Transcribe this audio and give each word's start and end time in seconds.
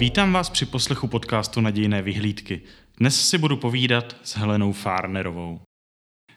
Vítám 0.00 0.32
vás 0.32 0.50
při 0.50 0.66
poslechu 0.66 1.06
podcastu 1.06 1.60
Nadějné 1.60 2.02
vyhlídky. 2.02 2.60
Dnes 2.98 3.28
si 3.28 3.38
budu 3.38 3.56
povídat 3.56 4.16
s 4.22 4.36
Helenou 4.36 4.72
Fárnerovou. 4.72 5.60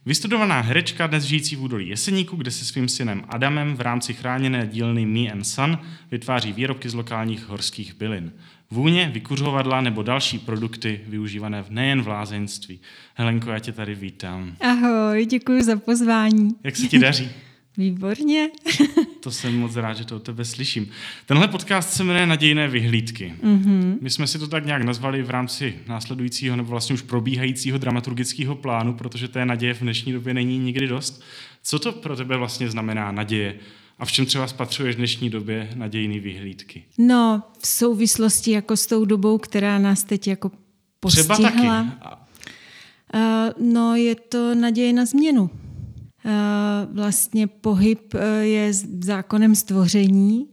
Vystudovaná 0.06 0.62
herečka 0.62 1.08
dnes 1.08 1.24
žijící 1.24 1.56
v 1.56 1.62
údolí 1.62 1.90
Jeseníku, 1.90 2.36
kde 2.36 2.52
se 2.52 2.66
svým 2.66 2.90
synem 2.90 3.24
Adamem 3.30 3.76
v 3.76 3.82
rámci 3.82 4.14
chráněné 4.14 4.68
dílny 4.68 5.06
Me 5.06 5.32
and 5.32 5.44
Sun 5.44 5.78
vytváří 6.12 6.54
výrobky 6.54 6.90
z 6.90 6.94
lokálních 6.94 7.46
horských 7.46 7.96
bylin. 7.96 8.32
Vůně, 8.72 9.10
vykuřovadla 9.14 9.82
nebo 9.82 10.04
další 10.04 10.40
produkty 10.40 11.02
využívané 11.08 11.64
v 11.64 11.70
nejen 11.70 12.02
v 12.02 12.08
lázeňství. 12.08 12.80
Helenko, 13.16 13.50
já 13.50 13.60
tě 13.60 13.72
tady 13.72 13.96
vítám. 13.96 14.56
Ahoj, 14.62 15.26
děkuji 15.26 15.64
za 15.64 15.76
pozvání. 15.76 16.50
Jak 16.64 16.76
se 16.76 16.88
ti 16.88 17.00
daří? 17.00 17.30
Výborně. 17.78 18.50
to 19.20 19.32
jsem 19.32 19.60
moc 19.60 19.76
rád, 19.76 19.94
že 19.94 20.06
to 20.06 20.16
od 20.16 20.24
tebe 20.24 20.46
slyším. 20.46 20.90
Tenhle 21.26 21.48
podcast 21.48 21.94
se 21.94 22.04
jmenuje 22.04 22.26
Nadějné 22.26 22.68
vyhlídky. 22.68 23.34
Mm-hmm. 23.44 23.98
My 24.02 24.10
jsme 24.10 24.28
si 24.28 24.40
to 24.40 24.48
tak 24.48 24.66
nějak 24.66 24.82
nazvali 24.82 25.24
v 25.24 25.30
rámci 25.30 25.76
následujícího 25.88 26.56
nebo 26.56 26.70
vlastně 26.70 26.94
už 26.94 27.02
probíhajícího 27.02 27.78
dramaturgického 27.78 28.56
plánu, 28.56 28.94
protože 28.94 29.28
té 29.28 29.46
naděje 29.46 29.74
v 29.74 29.80
dnešní 29.80 30.14
době 30.14 30.34
není 30.34 30.60
nikdy 30.60 30.88
dost. 30.88 31.24
Co 31.64 31.80
to 31.80 31.92
pro 31.92 32.16
tebe 32.16 32.38
vlastně 32.38 32.70
znamená 32.70 33.12
naděje? 33.12 33.56
A 34.00 34.06
v 34.06 34.12
čem 34.12 34.26
třeba 34.26 34.48
spatřuješ 34.48 34.96
v 34.96 34.98
dnešní 34.98 35.30
době 35.30 35.70
nadějné 35.76 36.20
vyhlídky? 36.20 36.84
No, 36.98 37.44
v 37.60 37.68
souvislosti 37.68 38.52
jako 38.52 38.78
s 38.78 38.88
tou 38.88 39.06
dobou, 39.06 39.38
která 39.38 39.80
nás 39.80 40.04
teď 40.04 40.28
jako 40.28 40.52
postihla. 41.00 41.36
Třeba 41.36 41.52
taky. 41.52 41.68
Uh, 43.14 43.74
no, 43.74 43.96
je 43.96 44.16
to 44.16 44.56
naděje 44.56 44.94
na 44.94 45.06
změnu. 45.06 45.50
Eh, 46.26 46.88
vlastně 46.92 47.48
pohyb 47.48 48.14
eh, 48.16 48.46
je 48.46 48.74
zákonem 49.02 49.56
stvoření 49.56 50.48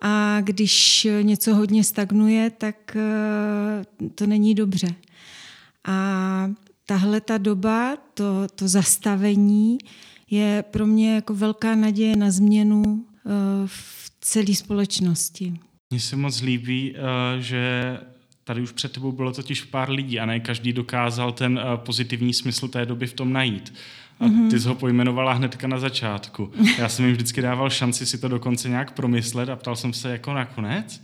a 0.00 0.40
když 0.40 1.06
něco 1.22 1.54
hodně 1.54 1.84
stagnuje, 1.84 2.50
tak 2.50 2.96
eh, 2.96 4.08
to 4.14 4.26
není 4.26 4.54
dobře. 4.54 4.94
A 5.84 6.50
tahle 6.86 7.20
ta 7.20 7.38
doba, 7.38 7.96
to, 8.14 8.48
to 8.54 8.68
zastavení 8.68 9.78
je 10.30 10.64
pro 10.70 10.86
mě 10.86 11.14
jako 11.14 11.34
velká 11.34 11.74
naděje 11.74 12.16
na 12.16 12.30
změnu 12.30 13.04
v 13.66 14.10
celé 14.20 14.54
společnosti. 14.54 15.54
Mně 15.90 16.00
se 16.00 16.16
moc 16.16 16.40
líbí, 16.40 16.94
že 17.38 17.98
tady 18.44 18.62
už 18.62 18.72
před 18.72 18.92
tebou 18.92 19.12
bylo 19.12 19.32
totiž 19.32 19.62
pár 19.62 19.90
lidí 19.90 20.20
a 20.20 20.26
ne 20.26 20.40
každý 20.40 20.72
dokázal 20.72 21.32
ten 21.32 21.60
pozitivní 21.76 22.34
smysl 22.34 22.68
té 22.68 22.86
doby 22.86 23.06
v 23.06 23.14
tom 23.14 23.32
najít. 23.32 23.72
A 24.20 24.50
ty 24.50 24.60
jsi 24.60 24.68
ho 24.68 24.74
pojmenovala 24.74 25.32
hnedka 25.32 25.66
na 25.66 25.78
začátku. 25.78 26.52
Já 26.78 26.88
jsem 26.88 27.04
jim 27.04 27.14
vždycky 27.14 27.42
dával 27.42 27.70
šanci 27.70 28.06
si 28.06 28.18
to 28.18 28.28
dokonce 28.28 28.68
nějak 28.68 28.90
promyslet 28.90 29.48
a 29.48 29.56
ptal 29.56 29.76
jsem 29.76 29.92
se 29.92 30.12
jako 30.12 30.34
nakonec. 30.34 31.02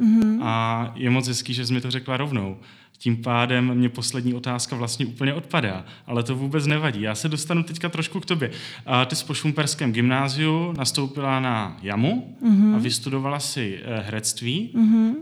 Mm-hmm. 0.00 0.38
A 0.42 0.92
je 0.96 1.10
moc 1.10 1.28
hezký, 1.28 1.54
že 1.54 1.66
jsi 1.66 1.74
mi 1.74 1.80
to 1.80 1.90
řekla 1.90 2.16
rovnou. 2.16 2.56
Tím 2.98 3.16
pádem 3.16 3.74
mě 3.74 3.88
poslední 3.88 4.34
otázka 4.34 4.76
vlastně 4.76 5.06
úplně 5.06 5.34
odpadá, 5.34 5.84
ale 6.06 6.22
to 6.22 6.36
vůbec 6.36 6.66
nevadí. 6.66 7.00
Já 7.00 7.14
se 7.14 7.28
dostanu 7.28 7.62
teďka 7.62 7.88
trošku 7.88 8.20
k 8.20 8.26
tobě. 8.26 8.50
A 8.86 9.04
ty 9.04 9.16
jsi 9.16 9.24
po 9.24 9.34
Šumperském 9.34 9.92
gymnáziu 9.92 10.74
nastoupila 10.78 11.40
na 11.40 11.76
JAMu 11.82 12.36
mm-hmm. 12.42 12.74
a 12.74 12.78
vystudovala 12.78 13.40
si 13.40 13.80
eh, 13.84 14.00
herectví, 14.00 14.72
mm-hmm. 14.74 15.14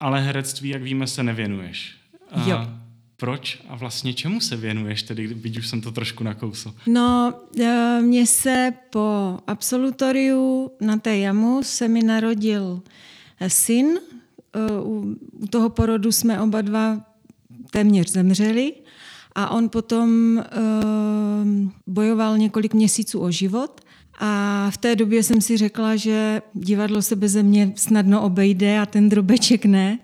ale 0.00 0.20
herectví, 0.20 0.68
jak 0.68 0.82
víme, 0.82 1.06
se 1.06 1.22
nevěnuješ. 1.22 1.96
Jo. 2.46 2.66
Proč 3.16 3.62
a 3.68 3.76
vlastně 3.76 4.14
čemu 4.14 4.40
se 4.40 4.56
věnuješ, 4.56 5.02
tedy, 5.02 5.26
když 5.26 5.58
už 5.58 5.68
jsem 5.68 5.80
to 5.80 5.92
trošku 5.92 6.24
nakousl? 6.24 6.74
No, 6.86 7.34
e, 7.60 8.00
mně 8.02 8.26
se 8.26 8.72
po 8.90 9.38
absolutoriu 9.46 10.70
na 10.80 10.96
té 10.96 11.18
jamu 11.18 11.62
se 11.62 11.88
mi 11.88 12.02
narodil 12.02 12.82
e, 13.40 13.50
syn. 13.50 13.86
E, 13.86 13.98
u 15.40 15.46
toho 15.50 15.70
porodu 15.70 16.12
jsme 16.12 16.40
oba 16.40 16.60
dva 16.60 17.00
téměř 17.70 18.10
zemřeli 18.10 18.72
a 19.34 19.50
on 19.50 19.68
potom 19.68 20.42
bojoval 21.86 22.38
několik 22.38 22.74
měsíců 22.74 23.20
o 23.20 23.30
život. 23.30 23.80
A 24.18 24.66
v 24.70 24.78
té 24.78 24.96
době 24.96 25.22
jsem 25.22 25.40
si 25.40 25.56
řekla, 25.56 25.96
že 25.96 26.42
divadlo 26.54 27.02
se 27.02 27.16
bez 27.16 27.34
mě 27.34 27.72
snadno 27.76 28.22
obejde 28.22 28.78
a 28.78 28.86
ten 28.86 29.08
drobeček 29.08 29.64
ne. 29.64 29.98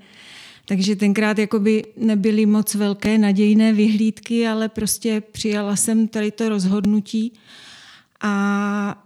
Takže 0.71 0.97
tenkrát 0.97 1.39
jakoby 1.39 1.85
nebyly 1.97 2.47
moc 2.47 2.75
velké 2.75 3.19
nadějné 3.19 3.73
vyhlídky, 3.73 4.47
ale 4.47 4.69
prostě 4.69 5.23
přijala 5.33 5.77
jsem 5.77 6.09
tady 6.09 6.31
to 6.31 6.49
rozhodnutí 6.49 7.33
a 8.21 9.05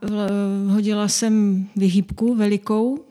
hodila 0.67 1.09
jsem 1.09 1.67
vyhýbku 1.77 2.35
velikou 2.35 3.05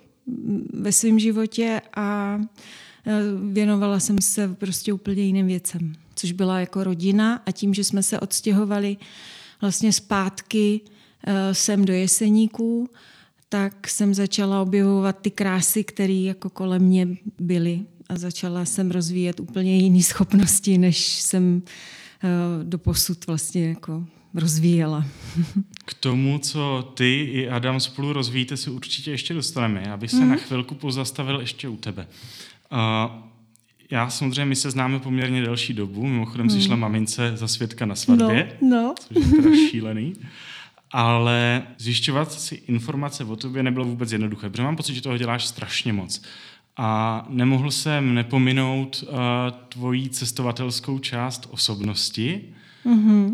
ve 0.73 0.91
svém 0.91 1.19
životě 1.19 1.81
a 1.95 2.39
e, 2.39 3.11
věnovala 3.51 3.99
jsem 3.99 4.21
se 4.21 4.47
prostě 4.47 4.93
úplně 4.93 5.21
jiným 5.23 5.47
věcem, 5.47 5.93
což 6.15 6.31
byla 6.31 6.59
jako 6.59 6.83
rodina 6.83 7.41
a 7.45 7.51
tím, 7.51 7.73
že 7.73 7.83
jsme 7.83 8.03
se 8.03 8.19
odstěhovali 8.19 8.97
vlastně 9.61 9.93
zpátky 9.93 10.81
e, 11.27 11.53
sem 11.53 11.85
do 11.85 11.93
Jeseníků, 11.93 12.89
tak 13.49 13.87
jsem 13.87 14.13
začala 14.13 14.61
objevovat 14.61 15.19
ty 15.21 15.31
krásy, 15.31 15.83
které 15.83 16.13
jako 16.13 16.49
kolem 16.49 16.81
mě 16.81 17.07
byly 17.39 17.85
a 18.09 18.17
začala 18.17 18.65
jsem 18.65 18.91
rozvíjet 18.91 19.39
úplně 19.39 19.77
jiné 19.77 20.03
schopnosti, 20.03 20.77
než 20.77 21.07
jsem 21.07 21.61
uh, 22.23 22.63
doposud 22.63 23.27
vlastně 23.27 23.69
jako 23.69 24.05
rozvíjela. 24.33 25.05
K 25.85 25.93
tomu, 25.93 26.39
co 26.39 26.91
ty 26.93 27.29
i 27.31 27.49
Adam 27.49 27.79
spolu 27.79 28.13
rozvíjíte, 28.13 28.57
se 28.57 28.71
určitě 28.71 29.11
ještě 29.11 29.33
dostaneme. 29.33 29.83
Já 29.85 29.97
bych 29.97 30.11
se 30.11 30.19
mm. 30.19 30.29
na 30.29 30.35
chvilku 30.35 30.75
pozastavil 30.75 31.39
ještě 31.39 31.67
u 31.67 31.77
tebe. 31.77 32.07
Uh, 32.71 32.79
já 33.91 34.09
samozřejmě, 34.09 34.45
my 34.45 34.55
se 34.55 34.71
známe 34.71 34.99
poměrně 34.99 35.41
delší 35.41 35.73
dobu, 35.73 36.07
mimochodem 36.07 36.45
mm. 36.45 36.49
si 36.49 36.61
šla 36.61 36.75
mamince 36.75 37.31
za 37.35 37.47
svědka 37.47 37.85
na 37.85 37.95
svatbě, 37.95 38.57
no, 38.61 38.69
no. 38.69 38.93
což 38.99 39.17
je 39.17 39.41
teda 39.41 39.49
šílený. 39.69 40.13
Ale 40.91 41.63
zjišťovat 41.77 42.31
si 42.31 42.55
informace 42.55 43.23
o 43.23 43.35
tobě 43.35 43.63
nebylo 43.63 43.85
vůbec 43.85 44.11
jednoduché, 44.11 44.49
protože 44.49 44.63
mám 44.63 44.75
pocit, 44.75 44.95
že 44.95 45.01
toho 45.01 45.17
děláš 45.17 45.47
strašně 45.47 45.93
moc. 45.93 46.21
A 46.77 47.25
nemohl 47.29 47.71
jsem 47.71 48.13
nepominout 48.13 49.03
uh, 49.03 49.17
tvoji 49.69 50.09
cestovatelskou 50.09 50.99
část 50.99 51.47
osobnosti. 51.51 52.41
Mm-hmm. 52.85 53.33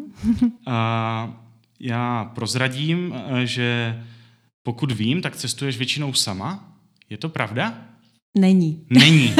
a 0.66 1.34
já 1.80 2.32
prozradím, 2.36 3.12
uh, 3.12 3.40
že 3.40 4.00
pokud 4.64 4.92
vím, 4.92 5.22
tak 5.22 5.36
cestuješ 5.36 5.78
většinou 5.78 6.14
sama. 6.14 6.76
Je 7.10 7.18
to 7.18 7.30
pravda? 7.30 7.74
Není. 8.38 8.86
Není. 8.90 9.34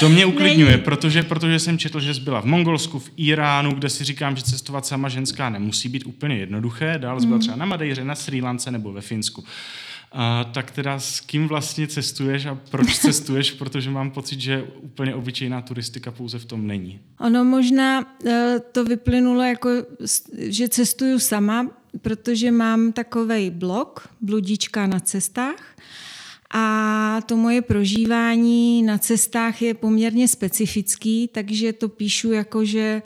To 0.00 0.08
mě 0.08 0.26
uklidňuje, 0.32 0.78
protože, 0.78 1.22
protože 1.22 1.58
jsem 1.58 1.78
četl, 1.78 2.00
že 2.00 2.14
jsi 2.14 2.20
byla 2.20 2.40
v 2.40 2.44
Mongolsku, 2.44 2.98
v 2.98 3.10
Iránu, 3.16 3.72
kde 3.72 3.88
si 3.88 4.04
říkám, 4.04 4.36
že 4.36 4.42
cestovat 4.42 4.86
sama 4.86 5.08
ženská 5.08 5.50
nemusí 5.50 5.88
být 5.88 6.06
úplně 6.06 6.36
jednoduché. 6.36 6.98
Dál 6.98 7.20
jsi 7.20 7.26
byla 7.26 7.36
mm. 7.36 7.40
třeba 7.40 7.56
na 7.56 7.66
Madejře, 7.66 8.04
na 8.04 8.14
Sri 8.14 8.40
Lance 8.40 8.70
nebo 8.70 8.92
ve 8.92 9.00
Finsku. 9.00 9.44
A, 10.12 10.44
tak 10.44 10.70
teda 10.70 10.98
s 11.00 11.20
kým 11.20 11.48
vlastně 11.48 11.86
cestuješ 11.86 12.46
a 12.46 12.58
proč 12.70 12.98
cestuješ, 12.98 13.50
protože 13.50 13.90
mám 13.90 14.10
pocit, 14.10 14.40
že 14.40 14.62
úplně 14.80 15.14
obyčejná 15.14 15.62
turistika 15.62 16.10
pouze 16.10 16.38
v 16.38 16.44
tom 16.44 16.66
není. 16.66 17.00
Ono 17.20 17.44
možná 17.44 18.16
eh, 18.26 18.56
to 18.72 18.84
vyplynulo 18.84 19.42
jako, 19.42 19.70
že 20.36 20.68
cestuju 20.68 21.18
sama, 21.18 21.70
protože 22.02 22.50
mám 22.50 22.92
takový 22.92 23.50
blog, 23.50 24.08
Bludička 24.20 24.86
na 24.86 25.00
cestách, 25.00 25.76
a 26.50 27.20
to 27.26 27.36
moje 27.36 27.62
prožívání 27.62 28.82
na 28.82 28.98
cestách 28.98 29.62
je 29.62 29.74
poměrně 29.74 30.28
specifický, 30.28 31.28
takže 31.28 31.72
to 31.72 31.88
píšu 31.88 32.32
jako, 32.32 32.64
že 32.64 33.02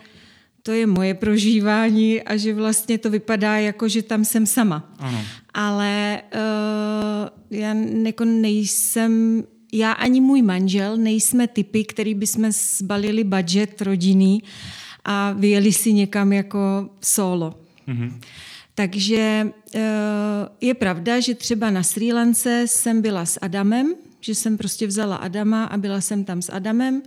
to 0.66 0.72
je 0.72 0.86
moje 0.86 1.14
prožívání 1.14 2.22
a 2.22 2.36
že 2.36 2.54
vlastně 2.54 2.98
to 2.98 3.10
vypadá 3.10 3.58
jako, 3.58 3.88
že 3.88 4.02
tam 4.02 4.24
jsem 4.24 4.46
sama. 4.46 4.94
Ano. 4.98 5.20
Ale 5.54 6.22
uh, 6.34 7.58
já 7.58 7.74
jako 8.04 8.24
nejsem, 8.24 9.44
já 9.72 9.92
ani 9.92 10.20
můj 10.20 10.42
manžel 10.42 10.96
nejsme 10.96 11.48
typy, 11.48 11.84
který 11.84 12.14
bychom 12.14 12.52
zbalili 12.52 13.24
budget 13.24 13.82
rodiny 13.82 14.42
a 15.04 15.32
vyjeli 15.32 15.72
si 15.72 15.92
někam 15.92 16.32
jako 16.32 16.90
solo. 17.00 17.54
Mm-hmm. 17.88 18.12
Takže 18.74 19.50
uh, 19.74 19.80
je 20.60 20.74
pravda, 20.74 21.20
že 21.20 21.34
třeba 21.34 21.70
na 21.70 21.82
Sri 21.82 22.12
Lance 22.12 22.64
jsem 22.66 23.02
byla 23.02 23.26
s 23.26 23.38
Adamem, 23.42 23.94
že 24.20 24.34
jsem 24.34 24.58
prostě 24.58 24.86
vzala 24.86 25.16
Adama 25.16 25.64
a 25.64 25.76
byla 25.76 26.00
jsem 26.00 26.24
tam 26.24 26.42
s 26.42 26.52
Adamem. 26.52 27.02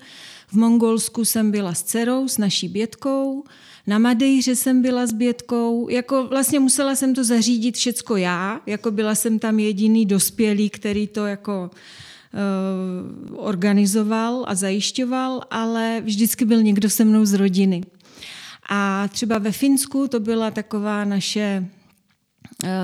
V 0.47 0.53
Mongolsku 0.53 1.25
jsem 1.25 1.51
byla 1.51 1.73
s 1.73 1.83
dcerou, 1.83 2.27
s 2.27 2.37
naší 2.37 2.67
Bětkou, 2.67 3.43
na 3.87 3.97
Madejře 3.97 4.55
jsem 4.55 4.81
byla 4.81 5.07
s 5.07 5.13
Bětkou, 5.13 5.89
jako 5.89 6.27
vlastně 6.27 6.59
musela 6.59 6.95
jsem 6.95 7.15
to 7.15 7.23
zařídit 7.23 7.75
všecko 7.75 8.15
já, 8.15 8.61
jako 8.65 8.91
byla 8.91 9.15
jsem 9.15 9.39
tam 9.39 9.59
jediný 9.59 10.05
dospělý, 10.05 10.69
který 10.69 11.07
to 11.07 11.25
jako 11.25 11.71
uh, 11.71 13.45
organizoval 13.45 14.45
a 14.47 14.55
zajišťoval, 14.55 15.41
ale 15.51 16.01
vždycky 16.05 16.45
byl 16.45 16.63
někdo 16.63 16.89
se 16.89 17.05
mnou 17.05 17.25
z 17.25 17.33
rodiny. 17.33 17.83
A 18.69 19.07
třeba 19.07 19.37
ve 19.37 19.51
Finsku 19.51 20.07
to 20.07 20.19
byla 20.19 20.51
taková 20.51 21.05
naše 21.05 21.67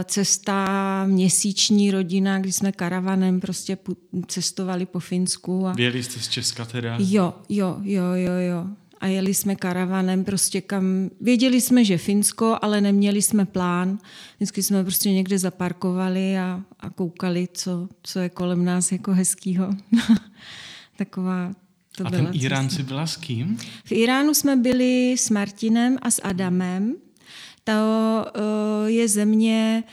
cesta 0.03 1.05
měsíční 1.05 1.91
rodina, 1.91 2.39
kdy 2.39 2.51
jsme 2.51 2.71
karavanem 2.71 3.39
prostě 3.39 3.77
cestovali 4.27 4.85
po 4.85 4.99
Finsku. 4.99 5.67
A... 5.67 5.73
Věli 5.73 6.03
jste 6.03 6.19
z 6.19 6.27
Česka 6.27 6.65
teda? 6.65 6.97
Jo, 6.99 7.33
jo, 7.49 7.77
jo, 7.83 8.03
jo, 8.13 8.33
jo 8.33 8.67
a 9.03 9.07
jeli 9.07 9.33
jsme 9.33 9.55
karavanem 9.55 10.23
prostě 10.23 10.61
kam... 10.61 11.09
Věděli 11.21 11.61
jsme, 11.61 11.85
že 11.85 11.97
Finsko, 11.97 12.57
ale 12.61 12.81
neměli 12.81 13.21
jsme 13.21 13.45
plán. 13.45 13.97
Vždycky 14.35 14.63
jsme 14.63 14.83
prostě 14.83 15.11
někde 15.11 15.39
zaparkovali 15.39 16.37
a, 16.37 16.61
a 16.79 16.89
koukali, 16.89 17.47
co, 17.53 17.89
co 18.03 18.19
je 18.19 18.29
kolem 18.29 18.65
nás 18.65 18.91
jako 18.91 19.13
hezkýho. 19.13 19.75
Taková 20.97 21.53
to 21.97 22.07
a 22.07 22.09
byla 22.09 22.31
ten 22.31 22.41
Irán 22.41 22.69
si 22.69 22.83
byla 22.83 23.07
s 23.07 23.17
kým? 23.17 23.57
V 23.85 23.91
Iránu 23.91 24.33
jsme 24.33 24.55
byli 24.55 25.17
s 25.17 25.29
Martinem 25.29 25.97
a 26.01 26.11
s 26.11 26.21
Adamem. 26.23 26.95
To 27.63 27.71
uh, 28.35 28.87
je 28.87 29.07
země, 29.07 29.83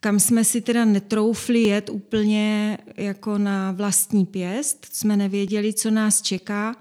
kam 0.00 0.20
jsme 0.20 0.44
si 0.44 0.60
teda 0.60 0.84
netroufli 0.84 1.62
jet 1.62 1.90
úplně 1.90 2.78
jako 2.96 3.38
na 3.38 3.72
vlastní 3.72 4.26
pěst. 4.26 4.86
Jsme 4.92 5.16
nevěděli, 5.16 5.72
co 5.72 5.90
nás 5.90 6.22
čeká 6.22 6.76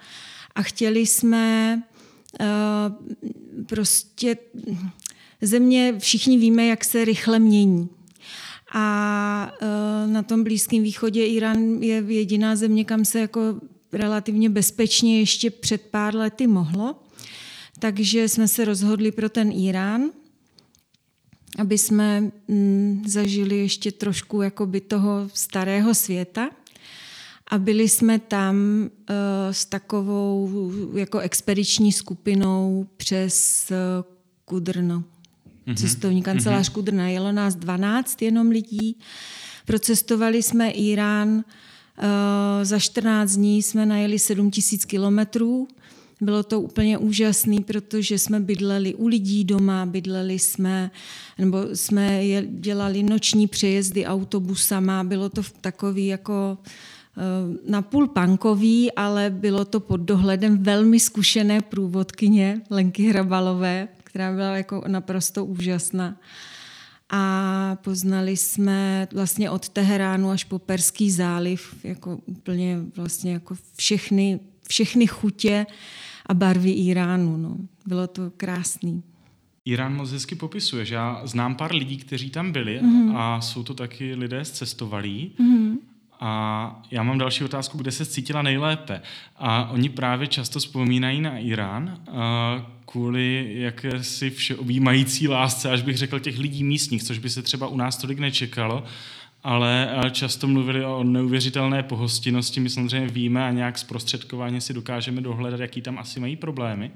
a 0.56 0.62
chtěli 0.62 1.00
jsme 1.00 1.76
uh, 2.40 2.46
prostě 3.66 4.38
země, 5.42 5.96
všichni 6.00 6.38
víme, 6.38 6.66
jak 6.66 6.86
se 6.86 7.06
rychle 7.06 7.40
mění. 7.40 7.90
A 8.74 9.52
uh, 9.62 10.12
na 10.12 10.24
tom 10.24 10.44
Blízkém 10.44 10.84
východě 10.84 11.26
Irán 11.26 11.84
je 11.84 12.04
jediná 12.08 12.56
země, 12.56 12.86
kam 12.86 13.06
se 13.06 13.20
jako 13.20 13.42
relativně 13.94 14.50
bezpečně 14.50 15.20
ještě 15.20 15.50
před 15.50 15.82
pár 15.82 16.16
lety 16.16 16.48
mohlo. 16.48 16.96
Takže 17.80 18.30
jsme 18.30 18.48
se 18.48 18.66
rozhodli 18.66 19.12
pro 19.12 19.30
ten 19.30 19.52
Irán, 19.52 20.02
aby 21.58 21.78
jsme 21.78 22.32
mm, 22.48 23.04
zažili 23.08 23.58
ještě 23.58 23.92
trošku 23.92 24.42
jakoby 24.42 24.82
toho 24.82 25.30
starého 25.34 25.96
světa. 25.96 26.50
A 27.48 27.58
byli 27.58 27.90
jsme 27.90 28.20
tam 28.20 28.56
uh, 28.82 29.16
s 29.52 29.66
takovou 29.66 30.72
jako 30.94 31.20
expediční 31.20 31.92
skupinou 31.92 32.88
přes 32.98 33.68
uh, 33.72 34.06
Kudrno. 34.46 35.04
Mm-hmm. 35.68 35.76
Cestovní 35.76 36.24
kancelář 36.24 36.70
mm-hmm. 36.70 36.74
Kudrna. 36.74 37.08
Jelo 37.08 37.32
nás 37.32 37.56
12 37.56 38.22
jenom 38.22 38.50
lidí. 38.50 38.98
Procestovali 39.66 40.44
jsme 40.44 40.70
Irán. 40.70 41.30
Uh, 41.30 41.44
za 42.64 42.80
14 42.80 43.32
dní 43.32 43.64
jsme 43.64 43.86
najeli 43.86 44.20
7000 44.20 44.86
kilometrů. 44.86 45.68
Bylo 46.22 46.44
to 46.44 46.62
úplně 46.62 46.98
úžasné, 46.98 47.56
protože 47.66 48.20
jsme 48.20 48.40
bydleli 48.40 48.96
u 48.96 49.08
lidí 49.08 49.44
doma, 49.44 49.86
bydleli 49.86 50.40
jsme, 50.40 50.92
nebo 51.38 51.58
jsme 51.74 52.22
dělali 52.46 53.04
noční 53.04 53.48
přejezdy 53.48 54.06
autobusama. 54.06 55.04
Bylo 55.04 55.30
to 55.30 55.42
takový 55.62 56.08
jako 56.08 56.58
Eh, 57.18 57.72
napůl 57.72 58.08
punkový, 58.08 58.92
ale 58.92 59.30
bylo 59.30 59.66
to 59.66 59.80
pod 59.80 59.98
dohledem 59.98 60.64
velmi 60.64 61.00
zkušené 61.00 61.62
průvodkyně 61.62 62.62
Lenky 62.70 63.10
Hrabalové, 63.10 63.88
která 64.04 64.34
byla 64.34 64.58
jako 64.58 64.84
naprosto 64.88 65.46
úžasná. 65.46 66.18
A 67.10 67.78
poznali 67.82 68.38
jsme 68.38 69.08
vlastně 69.14 69.50
od 69.50 69.70
Teheránu 69.70 70.30
až 70.30 70.44
po 70.44 70.60
Perský 70.60 71.12
záliv 71.12 71.76
jako 71.84 72.20
úplně 72.26 72.80
vlastně 72.96 73.34
jako 73.34 73.56
všechny, 73.76 74.40
všechny 74.68 75.08
chutě 75.08 75.66
a 76.26 76.34
barvy 76.34 76.72
Iránu. 76.72 77.38
No. 77.38 77.58
Bylo 77.86 78.08
to 78.08 78.32
krásný. 78.38 79.04
Irán 79.66 79.96
moc 79.96 80.12
hezky 80.12 80.36
popisuje, 80.36 80.86
že 80.86 80.96
já 80.96 81.22
znám 81.24 81.56
pár 81.56 81.76
lidí, 81.76 81.98
kteří 81.98 82.30
tam 82.30 82.52
byli 82.52 82.80
mm-hmm. 82.82 83.18
a 83.18 83.42
jsou 83.42 83.64
to 83.64 83.74
taky 83.74 84.16
lidé 84.16 84.46
zcestovalí. 84.46 85.32
Mm-hmm. 85.40 85.78
A 86.20 86.82
já 86.92 87.04
mám 87.04 87.18
další 87.18 87.44
otázku, 87.44 87.78
kde 87.78 87.92
se 87.92 88.06
cítila 88.06 88.42
nejlépe. 88.42 89.02
A 89.38 89.70
oni 89.70 89.90
právě 89.90 90.28
často 90.28 90.60
vzpomínají 90.60 91.22
na 91.22 91.38
Irán 91.38 91.98
kvůli 92.86 93.54
jakési 93.58 94.30
všeobjímající 94.30 95.28
lásce, 95.28 95.72
až 95.72 95.82
bych 95.82 95.98
řekl 95.98 96.20
těch 96.20 96.40
lidí 96.40 96.64
místních, 96.64 97.04
což 97.04 97.18
by 97.18 97.30
se 97.30 97.42
třeba 97.42 97.68
u 97.68 97.78
nás 97.78 97.98
tolik 97.98 98.20
nečekalo, 98.20 98.84
ale 99.44 99.90
často 100.12 100.48
mluvili 100.48 100.86
o 100.86 101.04
neuvěřitelné 101.04 101.84
pohostinnosti. 101.84 102.60
My 102.60 102.70
samozřejmě 102.70 103.08
víme 103.08 103.46
a 103.46 103.52
nějak 103.52 103.78
zprostředkovaně 103.78 104.62
si 104.62 104.74
dokážeme 104.74 105.22
dohledat, 105.22 105.60
jaký 105.60 105.82
tam 105.82 106.00
asi 106.00 106.20
mají 106.20 106.36
problémy. 106.36 106.92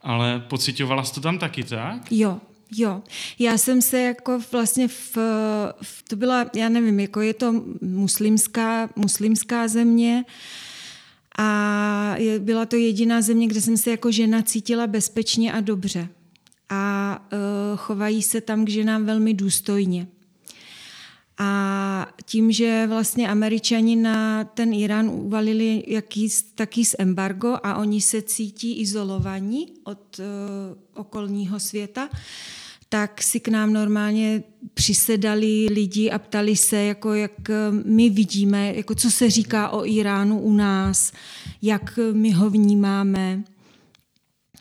Ale 0.00 0.40
pocitovala 0.48 1.04
jsi 1.04 1.14
to 1.14 1.20
tam 1.20 1.38
taky 1.38 1.62
tak? 1.62 2.12
Jo, 2.12 2.40
Jo, 2.76 3.02
já 3.38 3.58
jsem 3.58 3.82
se 3.82 4.00
jako 4.00 4.40
vlastně 4.52 4.88
v, 4.88 5.16
v 5.82 6.02
to 6.08 6.16
byla, 6.16 6.46
já 6.54 6.68
nevím, 6.68 7.00
jako 7.00 7.20
je 7.20 7.34
to 7.34 7.64
muslimská, 7.80 8.88
muslimská 8.96 9.68
země 9.68 10.24
a 11.38 12.14
je, 12.18 12.38
byla 12.38 12.66
to 12.66 12.76
jediná 12.76 13.22
země, 13.22 13.46
kde 13.46 13.60
jsem 13.60 13.76
se 13.76 13.90
jako 13.90 14.12
žena 14.12 14.42
cítila 14.42 14.86
bezpečně 14.86 15.52
a 15.52 15.60
dobře. 15.60 16.08
A 16.68 17.18
uh, 17.32 17.78
chovají 17.78 18.22
se 18.22 18.40
tam 18.40 18.64
k 18.64 18.68
ženám 18.68 19.06
velmi 19.06 19.34
důstojně. 19.34 20.06
A 21.44 22.06
tím, 22.24 22.52
že 22.52 22.86
vlastně 22.88 23.28
američani 23.28 23.96
na 23.96 24.44
ten 24.44 24.74
Irán 24.74 25.08
uvalili 25.08 25.84
jaký, 25.86 26.28
taký 26.54 26.84
z 26.84 26.94
embargo 26.98 27.56
a 27.62 27.76
oni 27.76 28.00
se 28.00 28.22
cítí 28.22 28.80
izolovaní 28.80 29.66
od 29.84 30.18
uh, 30.18 30.24
okolního 30.94 31.60
světa, 31.60 32.08
tak 32.88 33.22
si 33.22 33.40
k 33.40 33.48
nám 33.48 33.72
normálně 33.72 34.42
přisedali 34.74 35.66
lidi 35.70 36.10
a 36.10 36.18
ptali 36.18 36.56
se, 36.56 36.76
jako 36.76 37.14
jak 37.14 37.50
eh, 37.50 37.54
my 37.84 38.10
vidíme, 38.10 38.74
jako 38.74 38.94
co 38.94 39.10
se 39.10 39.30
říká 39.30 39.68
o 39.68 39.86
Iránu 39.86 40.40
u 40.40 40.52
nás, 40.52 41.12
jak 41.62 41.98
my 42.12 42.30
ho 42.30 42.50
vnímáme. 42.50 43.44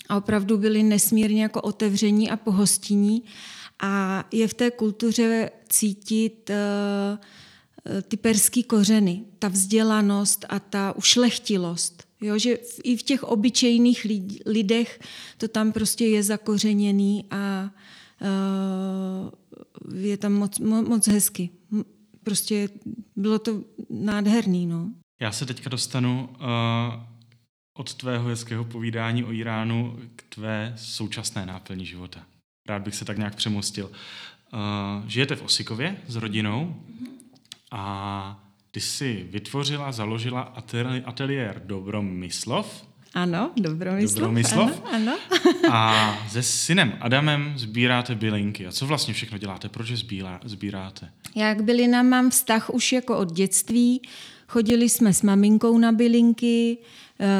A 0.10 0.18
opravdu 0.18 0.58
byli 0.58 0.84
nesmírně 0.84 1.44
jako 1.44 1.62
otevření 1.62 2.30
a 2.30 2.38
pohostinní. 2.38 3.24
A 3.82 4.26
je 4.32 4.48
v 4.48 4.54
té 4.54 4.72
kultuře 4.72 5.52
cítit 5.70 6.50
uh, 6.50 8.02
ty 8.02 8.18
perský 8.18 8.64
kořeny, 8.64 9.22
ta 9.40 9.48
vzdělanost 9.48 10.46
a 10.50 10.60
ta 10.60 10.96
ušlechtilost. 10.96 12.04
Jo, 12.22 12.38
že 12.38 12.58
i 12.84 12.98
v 12.98 13.04
těch 13.04 13.24
obyčejných 13.24 14.08
lidech 14.46 15.00
to 15.38 15.48
tam 15.48 15.72
prostě 15.72 16.06
je 16.06 16.24
zakořeněný 16.24 17.26
a 17.32 17.72
Eh, 18.22 19.32
je 19.98 20.18
tam 20.18 20.34
moc, 20.34 20.60
moc 20.60 21.08
hezky. 21.08 21.50
Prostě 22.24 22.70
bylo 23.16 23.40
to 23.40 23.64
nádherný. 23.90 24.66
No. 24.66 24.90
Já 25.22 25.32
se 25.32 25.46
teďka 25.46 25.70
dostanu 25.70 26.30
uh, 26.30 26.46
od 27.74 27.94
tvého 27.94 28.30
hezkého 28.30 28.66
povídání 28.66 29.24
o 29.24 29.32
Iránu 29.32 30.00
k 30.16 30.24
tvé 30.36 30.74
současné 30.78 31.46
náplni 31.46 31.86
života. 31.86 32.26
Rád 32.72 32.82
bych 32.82 32.96
se 32.96 33.06
tak 33.06 33.18
nějak 33.18 33.36
přemostil. 33.36 33.92
Uh, 34.54 34.60
žijete 35.08 35.36
v 35.36 35.44
Osikově 35.44 35.98
s 36.08 36.16
rodinou 36.16 36.76
a 37.72 38.44
ty 38.72 38.82
jsi 38.82 39.28
vytvořila, 39.30 39.92
založila 39.92 40.54
ateliér 41.06 41.62
Dobromyslov, 41.66 42.86
ano, 43.14 43.52
Dobromyslov. 43.58 44.16
Dobromyslov. 44.16 44.82
Ano, 44.92 45.18
ano. 45.64 45.74
A 45.74 46.18
se 46.30 46.44
synem 46.44 46.94
Adamem 47.00 47.54
sbíráte 47.56 48.16
bylinky. 48.16 48.68
A 48.68 48.72
co 48.72 48.86
vlastně 48.86 49.14
všechno 49.14 49.38
děláte? 49.38 49.70
Proč 49.70 49.90
je 49.90 49.98
sbírá, 49.98 50.40
sbíráte? 50.44 51.10
Já 51.36 51.54
k 51.54 51.62
bylinám 51.62 52.06
mám 52.06 52.30
vztah 52.30 52.70
už 52.70 52.92
jako 52.92 53.18
od 53.18 53.32
dětství. 53.32 54.02
Chodili 54.48 54.90
jsme 54.90 55.14
s 55.14 55.22
maminkou 55.22 55.78
na 55.78 55.92
bylinky, 55.92 56.78
eh, 56.82 56.86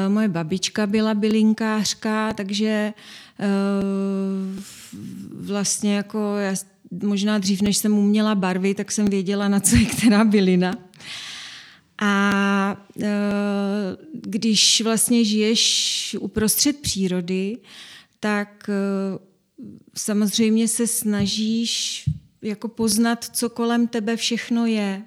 moje 0.08 0.28
babička 0.28 0.86
byla 0.86 1.14
bylinkářka, 1.14 2.32
takže 2.32 2.94
eh, 3.40 3.46
vlastně 5.34 5.96
jako 5.96 6.36
já, 6.36 6.54
možná 7.02 7.38
dřív, 7.38 7.62
než 7.62 7.76
jsem 7.76 7.98
uměla 7.98 8.34
barvy, 8.34 8.74
tak 8.74 8.92
jsem 8.92 9.06
věděla, 9.06 9.48
na 9.48 9.60
co 9.60 9.76
je 9.76 9.84
která 9.84 10.24
bylina. 10.24 10.74
A 12.02 12.86
e, 13.02 13.08
když 14.12 14.80
vlastně 14.80 15.24
žiješ 15.24 16.16
uprostřed 16.20 16.80
přírody, 16.80 17.58
tak 18.20 18.70
samozřejmě 19.96 20.68
se 20.68 20.86
snažíš 20.86 22.04
jako 22.42 22.68
poznat, 22.68 23.24
co 23.24 23.50
kolem 23.50 23.86
tebe 23.86 24.16
všechno 24.16 24.66
je. 24.66 25.02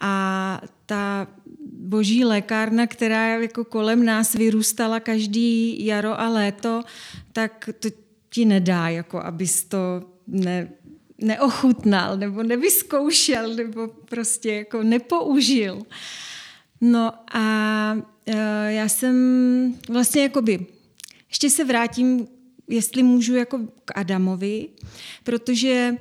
A 0.00 0.60
ta 0.86 1.26
boží 1.78 2.24
lékárna, 2.24 2.86
která 2.86 3.26
jako 3.26 3.64
kolem 3.64 4.04
nás 4.04 4.34
vyrůstala 4.34 5.00
každý 5.00 5.86
jaro 5.86 6.20
a 6.20 6.28
léto, 6.28 6.82
tak 7.32 7.70
to 7.78 7.88
ti 8.30 8.44
nedá, 8.44 8.88
jako 8.88 9.20
abys 9.20 9.64
to 9.64 9.78
ne, 10.26 10.68
neochutnal 11.18 12.16
nebo 12.16 12.42
nevyzkoušel 12.42 13.54
nebo 13.54 13.88
prostě 13.88 14.54
jako 14.54 14.82
nepoužil. 14.82 15.82
No 16.80 17.12
a 17.32 17.92
uh, 17.94 18.34
já 18.68 18.88
jsem 18.88 19.74
vlastně 19.88 20.22
jakoby, 20.22 20.66
ještě 21.28 21.50
se 21.50 21.64
vrátím, 21.64 22.26
jestli 22.68 23.02
můžu 23.02 23.34
jako 23.34 23.58
k 23.84 23.92
Adamovi, 23.94 24.68
protože 25.24 25.96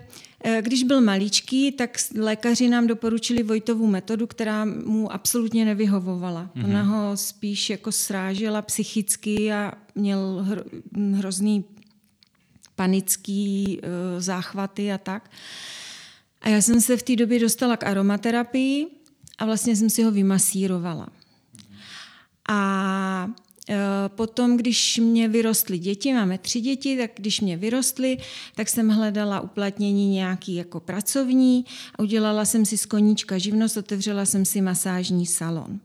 když 0.61 0.83
byl 0.83 1.01
maličký, 1.01 1.71
tak 1.71 1.97
lékaři 2.15 2.69
nám 2.69 2.87
doporučili 2.87 3.43
Vojtovu 3.43 3.87
metodu, 3.87 4.27
která 4.27 4.65
mu 4.65 5.11
absolutně 5.11 5.65
nevyhovovala. 5.65 6.49
Mm-hmm. 6.55 6.65
Ona 6.65 6.83
ho 6.83 7.17
spíš 7.17 7.69
jako 7.69 7.91
srážela 7.91 8.61
psychicky 8.61 9.53
a 9.53 9.73
měl 9.95 10.39
hro, 10.43 10.61
hrozný 11.13 11.65
panický 12.75 13.79
uh, 13.79 14.21
záchvaty 14.21 14.91
a 14.91 14.97
tak. 14.97 15.31
A 16.41 16.49
já 16.49 16.61
jsem 16.61 16.81
se 16.81 16.97
v 16.97 17.03
té 17.03 17.15
době 17.15 17.39
dostala 17.39 17.77
k 17.77 17.83
aromaterapii 17.83 18.87
a 19.37 19.45
vlastně 19.45 19.75
jsem 19.75 19.89
si 19.89 20.03
ho 20.03 20.11
vymasírovala. 20.11 21.07
A 22.49 23.27
Eh, 23.27 23.46
potom, 24.07 24.57
když 24.57 24.97
mě 24.97 25.27
vyrostly 25.27 25.77
děti, 25.77 26.13
máme 26.13 26.37
tři 26.37 26.61
děti, 26.61 26.97
tak 26.97 27.11
když 27.15 27.41
mě 27.41 27.57
vyrostly, 27.57 28.17
tak 28.55 28.69
jsem 28.69 28.89
hledala 28.89 29.39
uplatnění 29.39 30.09
nějaký 30.09 30.55
jako 30.55 30.79
pracovní 30.79 31.65
a 31.95 32.03
udělala 32.03 32.45
jsem 32.45 32.65
si 32.65 32.77
z 32.77 32.85
koníčka 32.85 33.37
živnost, 33.37 33.77
otevřela 33.77 34.25
jsem 34.25 34.45
si 34.45 34.61
masážní 34.61 35.25
salon, 35.25 35.79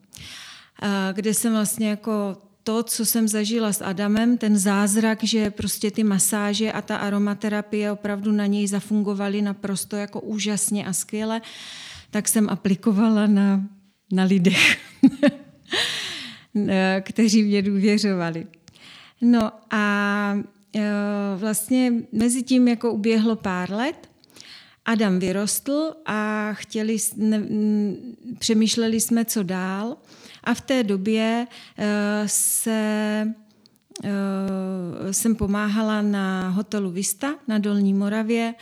eh, 0.82 0.88
kde 1.12 1.34
jsem 1.34 1.52
vlastně 1.52 1.88
jako 1.88 2.36
to, 2.64 2.82
co 2.82 3.06
jsem 3.06 3.28
zažila 3.28 3.72
s 3.72 3.84
Adamem, 3.84 4.38
ten 4.38 4.58
zázrak, 4.58 5.24
že 5.24 5.50
prostě 5.50 5.90
ty 5.90 6.04
masáže 6.04 6.72
a 6.72 6.82
ta 6.82 6.96
aromaterapie 6.96 7.92
opravdu 7.92 8.32
na 8.32 8.46
něj 8.46 8.66
zafungovaly 8.66 9.42
naprosto 9.42 9.96
jako 9.96 10.20
úžasně 10.20 10.86
a 10.86 10.92
skvěle, 10.92 11.40
tak 12.10 12.28
jsem 12.28 12.50
aplikovala 12.50 13.26
na, 13.26 13.62
na 14.12 14.24
lidech. 14.24 14.78
Eh, 16.56 17.02
kteří 17.06 17.42
mě 17.42 17.62
důvěřovali. 17.62 18.46
No 19.20 19.52
a 19.70 20.34
eh, 20.76 20.82
vlastně 21.36 21.92
mezi 22.12 22.42
tím 22.42 22.68
jako 22.68 22.92
uběhlo 22.92 23.36
pár 23.36 23.70
let, 23.70 24.08
Adam 24.84 25.18
vyrostl 25.18 25.92
a 26.06 26.52
chtěli, 26.52 26.96
ne, 27.16 27.42
přemýšleli 28.38 29.00
jsme, 29.00 29.24
co 29.24 29.42
dál. 29.42 29.96
A 30.44 30.54
v 30.54 30.60
té 30.60 30.82
době 30.82 31.46
uh, 31.78 31.84
se, 32.26 33.26
jsem 35.10 35.36
pomáhala 35.36 36.02
na 36.02 36.48
hotelu 36.48 36.90
Vista 36.90 37.34
na 37.48 37.58
Dolní 37.58 37.94
Moravě 37.94 38.54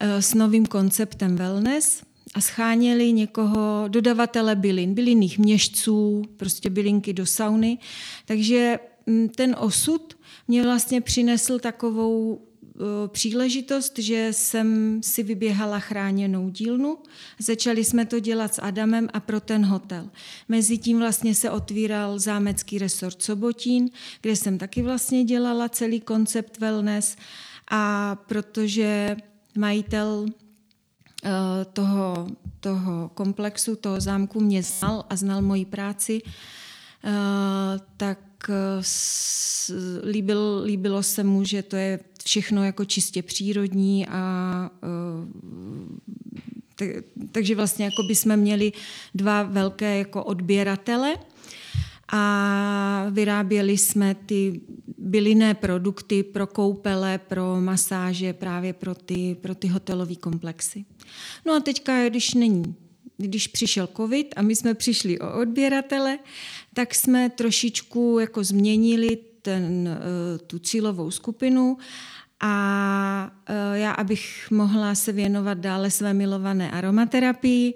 s 0.00 0.34
novým 0.34 0.66
konceptem 0.66 1.36
wellness 1.36 2.02
a 2.36 2.40
scháněli 2.40 3.12
někoho, 3.12 3.84
dodavatele 3.88 4.56
bylin, 4.56 4.94
bylinných 4.94 5.38
měšců, 5.38 6.22
prostě 6.36 6.70
bylinky 6.70 7.12
do 7.12 7.26
sauny. 7.26 7.78
Takže 8.24 8.78
mm, 9.06 9.28
ten 9.28 9.56
osud 9.58 10.18
mě 10.48 10.62
vlastně 10.62 11.00
přinesl 11.00 11.58
takovou 11.58 12.40
příležitost, 13.08 13.98
že 13.98 14.28
jsem 14.30 15.00
si 15.02 15.22
vyběhala 15.22 15.78
chráněnou 15.78 16.48
dílnu. 16.48 16.98
Začali 17.38 17.84
jsme 17.84 18.06
to 18.06 18.20
dělat 18.20 18.54
s 18.54 18.62
Adamem 18.62 19.08
a 19.12 19.20
pro 19.20 19.40
ten 19.40 19.64
hotel. 19.64 20.10
Mezitím 20.48 20.98
vlastně 20.98 21.34
se 21.34 21.50
otvíral 21.50 22.18
zámecký 22.18 22.78
resort 22.78 23.22
Sobotín, 23.22 23.90
kde 24.20 24.36
jsem 24.36 24.58
taky 24.58 24.82
vlastně 24.82 25.24
dělala 25.24 25.68
celý 25.68 26.00
koncept 26.00 26.58
wellness 26.58 27.16
a 27.70 28.14
protože 28.26 29.16
majitel 29.58 30.26
toho, 31.72 32.28
toho 32.60 33.10
komplexu, 33.14 33.76
toho 33.76 34.00
zámku 34.00 34.40
mě 34.40 34.62
znal 34.62 35.04
a 35.10 35.16
znal 35.16 35.42
moji 35.42 35.64
práci, 35.64 36.22
eh, 36.24 37.10
tak 37.96 38.18
eh, 38.48 38.82
líbil, 40.10 40.62
líbilo 40.64 41.02
se 41.02 41.24
mu, 41.24 41.44
že 41.44 41.62
to 41.62 41.76
je 41.76 42.00
všechno 42.24 42.64
jako 42.64 42.84
čistě 42.84 43.22
přírodní 43.22 44.06
a 44.06 44.70
takže 47.32 47.54
vlastně 47.54 47.84
jako 47.84 48.02
by 48.02 48.14
jsme 48.14 48.36
měli 48.36 48.72
dva 49.14 49.42
velké 49.42 49.98
jako 49.98 50.24
odběratele 50.24 51.14
a 52.12 53.06
vyráběli 53.10 53.78
jsme 53.78 54.14
ty 54.14 54.60
bylinné 55.06 55.54
produkty 55.54 56.22
pro 56.22 56.46
koupele, 56.46 57.18
pro 57.18 57.60
masáže, 57.60 58.32
právě 58.32 58.72
pro 58.72 58.94
ty, 58.94 59.36
pro 59.40 59.54
ty 59.54 59.68
hotelové 59.68 60.14
komplexy. 60.14 60.84
No 61.46 61.52
a 61.52 61.60
teďka, 61.60 62.08
když 62.08 62.34
není 62.34 62.74
když 63.18 63.46
přišel 63.46 63.88
covid 63.96 64.34
a 64.36 64.42
my 64.42 64.56
jsme 64.56 64.74
přišli 64.74 65.18
o 65.18 65.40
odběratele, 65.40 66.18
tak 66.74 66.94
jsme 66.94 67.30
trošičku 67.30 68.18
jako 68.20 68.44
změnili 68.44 69.18
ten, 69.42 69.88
eh, 69.88 70.38
tu 70.38 70.58
cílovou 70.58 71.10
skupinu 71.10 71.78
a 72.40 73.32
eh, 73.46 73.78
já, 73.78 73.92
abych 73.92 74.46
mohla 74.50 74.94
se 74.94 75.12
věnovat 75.12 75.58
dále 75.58 75.90
své 75.90 76.14
milované 76.14 76.70
aromaterapii, 76.70 77.74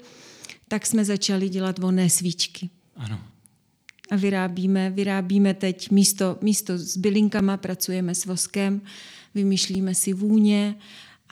tak 0.69 0.87
jsme 0.87 1.05
začali 1.05 1.49
dělat 1.49 1.79
vonné 1.79 2.11
svíčky. 2.11 2.71
Ano 2.97 3.21
a 4.11 4.17
vyrábíme, 4.17 4.91
vyrábíme 4.91 5.55
teď 5.55 5.91
místo, 5.91 6.39
místo 6.43 6.79
s 6.79 6.97
bylinkama, 6.97 7.57
pracujeme 7.57 8.15
s 8.15 8.27
voskem, 8.27 8.81
vymýšlíme 9.35 9.95
si 9.95 10.13
vůně 10.13 10.75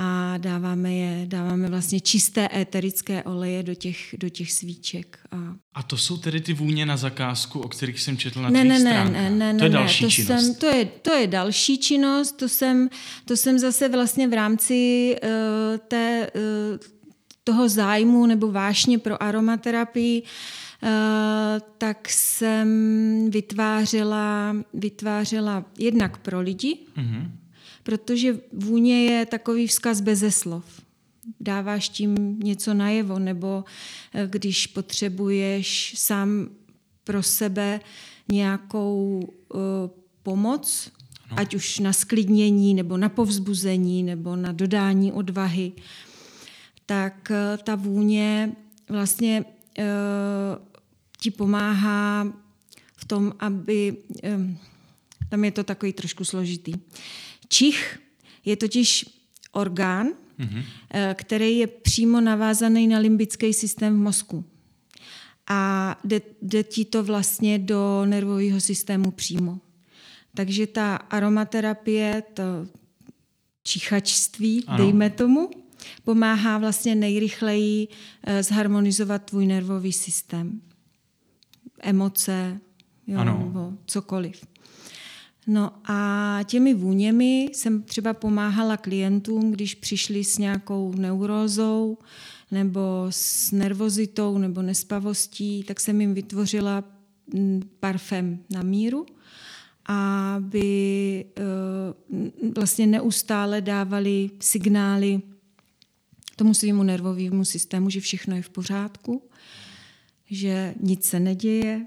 a 0.01 0.39
dáváme 0.39 0.95
je, 0.95 1.27
dáváme 1.27 1.69
vlastně 1.69 2.01
čisté 2.01 2.49
éterické 2.55 3.23
oleje 3.23 3.63
do 3.63 3.75
těch, 3.75 4.15
do 4.19 4.29
těch 4.29 4.53
svíček. 4.53 5.19
A... 5.31 5.37
a 5.75 5.83
to 5.83 5.97
jsou 5.97 6.17
tedy 6.17 6.41
ty 6.41 6.53
vůně 6.53 6.87
na 6.87 6.97
zakázku, 6.97 7.61
o 7.61 7.69
kterých 7.69 8.01
jsem 8.01 8.17
četl 8.17 8.43
na 8.43 8.51
ne, 8.51 8.65
ne, 8.65 8.79
ne, 8.79 9.11
ne, 9.11 9.31
ne, 9.31 9.55
To 9.59 9.65
je 9.65 9.71
ne, 9.71 9.79
další 9.79 10.05
to 10.05 10.11
činnost. 10.11 10.45
Jsem, 10.45 10.55
to, 10.55 10.67
je, 10.67 10.85
to 10.85 11.13
je 11.13 11.27
další 11.27 11.79
činnost, 11.79 12.33
to 12.33 12.49
jsem, 12.49 12.89
to 13.25 13.37
jsem 13.37 13.59
zase 13.59 13.89
vlastně 13.89 14.29
v 14.29 14.33
rámci 14.33 15.17
uh, 15.23 15.29
té, 15.89 16.31
uh, 16.35 16.79
toho 17.45 17.69
zájmu 17.69 18.27
nebo 18.27 18.53
vášně 18.53 18.99
pro 18.99 19.23
aromaterapii 19.23 20.23
uh, 20.23 20.29
tak 21.79 22.09
jsem 22.09 22.69
vytvářela, 23.31 24.57
vytvářela 24.75 25.65
jednak 25.79 26.19
pro 26.19 26.41
lidi, 26.41 26.79
mm-hmm. 26.97 27.31
protože 27.83 28.41
vůně 28.53 29.05
je 29.05 29.27
takový 29.27 29.67
vzkaz 29.67 30.01
beze 30.01 30.31
slov. 30.31 30.65
Dáváš 31.41 31.89
tím 31.89 32.41
něco 32.41 32.75
najevo, 32.75 33.19
nebo 33.19 33.65
eh, 34.15 34.27
když 34.31 34.67
potřebuješ 34.67 35.95
sám 35.97 36.49
pro 37.05 37.23
sebe 37.23 37.81
nějakou 38.33 39.21
uh, 39.55 39.61
pomoc, 40.23 40.93
no. 41.31 41.39
ať 41.39 41.55
už 41.55 41.79
na 41.79 41.93
sklidnění, 41.93 42.75
nebo 42.75 42.97
na 42.97 43.09
povzbuzení, 43.09 44.03
nebo 44.03 44.37
na 44.37 44.53
dodání 44.53 45.13
odvahy, 45.13 45.73
tak 46.87 47.31
uh, 47.31 47.63
ta 47.63 47.75
vůně 47.75 48.53
vlastně 48.89 49.45
ti 51.21 51.31
pomáhá 51.31 52.33
v 52.97 53.05
tom, 53.05 53.33
aby... 53.39 53.97
Tam 55.29 55.45
je 55.45 55.51
to 55.51 55.65
takový 55.65 55.93
trošku 55.93 56.25
složitý. 56.25 56.73
Čich 57.49 57.99
je 58.45 58.57
totiž 58.57 59.05
orgán, 59.53 60.09
mm-hmm. 60.39 60.65
který 61.15 61.59
je 61.59 61.67
přímo 61.67 62.21
navázaný 62.21 62.89
na 62.89 62.99
limbický 62.99 63.53
systém 63.53 63.95
v 63.95 63.99
mozku. 63.99 64.45
A 65.49 65.97
jde, 66.05 66.21
jde 66.43 66.63
ti 66.65 66.85
to 66.85 67.05
vlastně 67.05 67.59
do 67.59 68.05
nervového 68.05 68.61
systému 68.61 69.11
přímo. 69.11 69.61
Takže 70.35 70.67
ta 70.67 70.97
aromaterapie, 70.97 72.23
to 72.35 72.43
čichačství, 73.63 74.65
ano. 74.67 74.79
dejme 74.79 75.11
tomu, 75.11 75.51
pomáhá 76.05 76.59
vlastně 76.59 76.95
nejrychleji 76.95 77.89
eh, 78.25 78.43
zharmonizovat 78.43 79.25
tvůj 79.25 79.47
nervový 79.47 79.93
systém 79.93 80.61
emoce 81.89 82.61
jo, 83.07 83.19
ano. 83.19 83.43
nebo 83.45 83.73
cokoliv. 83.87 84.47
No 85.47 85.73
a 85.85 86.41
těmi 86.45 86.75
vůněmi 86.75 87.51
jsem 87.53 87.83
třeba 87.83 88.15
pomáhala 88.15 88.77
klientům, 88.77 89.51
když 89.51 89.75
přišli 89.75 90.25
s 90.25 90.39
nějakou 90.39 90.93
neurózou 90.97 91.99
nebo 92.51 93.07
s 93.11 93.53
nervozitou 93.53 94.39
nebo 94.39 94.63
nespavostí, 94.63 95.65
tak 95.65 95.81
jsem 95.81 96.01
jim 96.01 96.15
vytvořila 96.15 96.85
mm, 97.35 97.63
parfém 97.81 98.39
na 98.51 98.63
míru, 98.63 99.07
aby 99.85 101.25
eh, 101.37 101.43
vlastně 102.57 102.87
neustále 102.87 103.61
dávali 103.61 104.31
signály 104.41 105.23
tomu 106.37 106.55
svýmu 106.55 106.83
nervovému 106.83 107.45
systému, 107.45 107.91
že 107.91 108.01
všechno 108.01 108.37
je 108.37 108.43
v 108.43 108.51
pořádku 108.51 109.23
že 110.31 110.75
nic 110.81 111.05
se 111.05 111.21
neděje. 111.21 111.87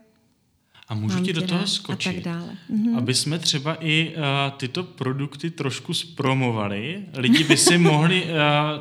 A 0.87 0.93
můžu 0.95 1.19
ti 1.19 1.33
do 1.33 1.41
toho 1.41 1.67
skočit, 1.67 2.11
a 2.11 2.13
tak 2.13 2.23
dále. 2.23 2.57
Mhm. 2.69 2.97
aby 2.97 3.13
jsme 3.13 3.39
třeba 3.39 3.77
i 3.79 4.15
uh, 4.15 4.23
tyto 4.57 4.83
produkty 4.83 5.51
trošku 5.51 5.93
zpromovali. 5.93 7.05
Lidi 7.13 7.43
by 7.43 7.57
si 7.57 7.77
mohli 7.77 8.23
uh, 8.23 8.29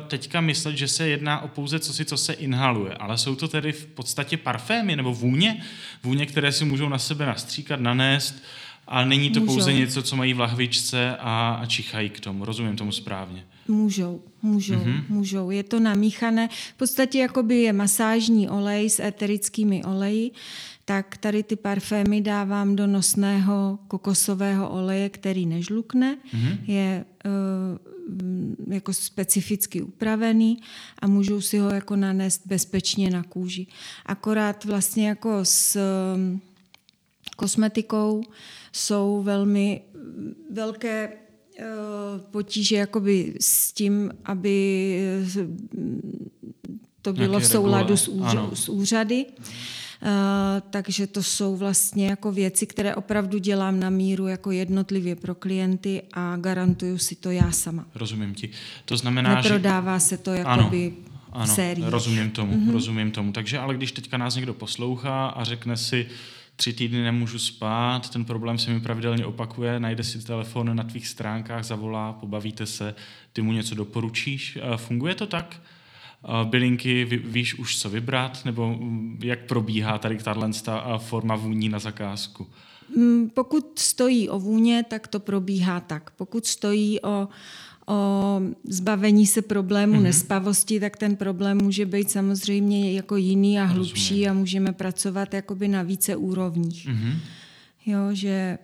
teďka 0.07 0.41
myslet, 0.41 0.77
že 0.77 0.87
se 0.87 1.07
jedná 1.07 1.41
o 1.41 1.47
pouze 1.47 1.79
co 1.79 1.93
si, 1.93 2.05
co 2.05 2.17
se 2.17 2.33
inhaluje, 2.33 2.93
ale 2.93 3.17
jsou 3.17 3.35
to 3.35 3.47
tedy 3.47 3.71
v 3.71 3.85
podstatě 3.85 4.37
parfémy 4.37 4.95
nebo 4.95 5.13
vůně, 5.13 5.63
vůně, 6.03 6.25
které 6.25 6.51
si 6.51 6.65
můžou 6.65 6.89
na 6.89 6.97
sebe 6.97 7.25
nastříkat, 7.25 7.79
nanést, 7.79 8.43
a 8.87 9.05
není 9.05 9.29
to 9.29 9.39
Můžou. 9.39 9.53
pouze 9.53 9.73
něco, 9.73 10.03
co 10.03 10.15
mají 10.15 10.33
v 10.33 10.39
lahvičce 10.39 11.15
a, 11.19 11.57
a 11.61 11.65
čichají 11.65 12.09
k 12.09 12.19
tomu. 12.19 12.45
Rozumím 12.45 12.75
tomu 12.75 12.91
správně. 12.91 13.45
Můžou, 13.71 14.21
můžou, 14.41 14.75
mm-hmm. 14.75 15.03
můžou. 15.09 15.51
Je 15.51 15.63
to 15.63 15.79
namíchané. 15.79 16.47
V 16.47 16.77
podstatě 16.77 17.19
jakoby 17.19 17.61
je 17.61 17.73
masážní 17.73 18.49
olej 18.49 18.89
s 18.89 18.99
eterickými 18.99 19.83
oleji, 19.83 20.31
tak 20.85 21.17
tady 21.17 21.43
ty 21.43 21.55
parfémy 21.55 22.21
dávám 22.21 22.75
do 22.75 22.87
nosného 22.87 23.79
kokosového 23.87 24.69
oleje, 24.69 25.09
který 25.09 25.45
nežlukne. 25.45 26.17
Mm-hmm. 26.33 26.57
Je 26.67 27.05
uh, 27.25 28.73
jako 28.73 28.93
specificky 28.93 29.81
upravený 29.81 30.57
a 30.99 31.07
můžou 31.07 31.41
si 31.41 31.57
ho 31.57 31.69
jako 31.69 31.95
nanést 31.95 32.41
bezpečně 32.45 33.09
na 33.09 33.23
kůži. 33.23 33.67
Akorát 34.05 34.65
vlastně 34.65 35.07
jako 35.07 35.39
s 35.43 35.79
um, 36.15 36.41
kosmetikou 37.35 38.23
jsou 38.71 39.23
velmi 39.23 39.81
velké 40.51 41.07
uh, 41.07 41.20
potíže 42.31 42.75
jakoby 42.75 43.33
s 43.39 43.73
tím, 43.73 44.11
aby 44.25 44.99
to 47.01 47.13
bylo 47.13 47.39
v 47.39 47.45
souladu 47.45 47.97
s, 47.97 48.09
úř- 48.09 48.53
s 48.53 48.69
úřady. 48.69 49.25
Uh, 49.25 50.07
takže 50.69 51.07
to 51.07 51.23
jsou 51.23 51.55
vlastně 51.55 52.07
jako 52.07 52.31
věci, 52.31 52.67
které 52.67 52.95
opravdu 52.95 53.37
dělám 53.37 53.79
na 53.79 53.89
míru 53.89 54.27
jako 54.27 54.51
jednotlivě 54.51 55.15
pro 55.15 55.35
klienty 55.35 56.01
a 56.13 56.37
garantuju 56.37 56.97
si 56.97 57.15
to 57.15 57.31
já 57.31 57.51
sama. 57.51 57.85
Rozumím 57.95 58.35
ti. 58.35 58.49
To 58.85 58.97
znamená, 58.97 59.35
Neprodává 59.35 59.97
že... 59.97 60.05
se 60.05 60.17
to 60.17 60.33
jakoby 60.33 60.93
ano, 61.31 61.43
ano, 61.43 61.55
sérii. 61.55 61.85
rozumím 61.89 62.31
tomu, 62.31 62.53
mm-hmm. 62.53 62.71
rozumím 62.71 63.11
tomu. 63.11 63.31
Takže 63.31 63.59
ale 63.59 63.75
když 63.75 63.91
teďka 63.91 64.17
nás 64.17 64.35
někdo 64.35 64.53
poslouchá 64.53 65.27
a 65.27 65.43
řekne 65.43 65.77
si, 65.77 66.07
tři 66.61 66.73
týdny 66.73 67.03
nemůžu 67.03 67.39
spát, 67.39 68.09
ten 68.09 68.25
problém 68.25 68.57
se 68.57 68.71
mi 68.71 68.79
pravidelně 68.79 69.25
opakuje, 69.25 69.79
najde 69.79 70.03
si 70.03 70.25
telefon 70.25 70.75
na 70.75 70.83
tvých 70.83 71.07
stránkách, 71.07 71.63
zavolá, 71.63 72.13
pobavíte 72.13 72.65
se, 72.65 72.95
ty 73.33 73.41
mu 73.41 73.51
něco 73.51 73.75
doporučíš. 73.75 74.57
Funguje 74.75 75.15
to 75.15 75.27
tak? 75.27 75.61
bylinky, 76.43 77.05
víš 77.05 77.55
už, 77.55 77.79
co 77.79 77.89
vybrat, 77.89 78.45
nebo 78.45 78.69
mm, 78.69 79.19
jak 79.23 79.39
probíhá 79.45 79.97
tady 79.97 80.17
tahle 80.17 80.49
forma 80.97 81.35
vůní 81.35 81.69
na 81.69 81.79
zakázku? 81.79 82.47
Mm, 82.95 83.29
pokud 83.29 83.79
stojí 83.79 84.29
o 84.29 84.39
vůně, 84.39 84.83
tak 84.83 85.07
to 85.07 85.19
probíhá 85.19 85.79
tak. 85.79 86.09
Pokud 86.09 86.45
stojí 86.45 87.01
o, 87.01 87.27
o 87.87 88.41
zbavení 88.63 89.27
se 89.27 89.41
problému 89.41 89.93
mm-hmm. 89.93 90.01
nespavosti, 90.01 90.79
tak 90.79 90.97
ten 90.97 91.15
problém 91.15 91.57
může 91.63 91.85
být 91.85 92.11
samozřejmě 92.11 92.93
jako 92.93 93.15
jiný 93.15 93.59
a 93.59 93.63
hlubší 93.63 94.13
Rozumím. 94.13 94.29
a 94.29 94.33
můžeme 94.33 94.71
pracovat 94.73 95.33
jakoby 95.33 95.67
na 95.67 95.83
více 95.83 96.15
úrovních. 96.15 96.87
Mm-hmm. 96.87 97.13
Jo, 97.85 97.99
že 98.11 98.57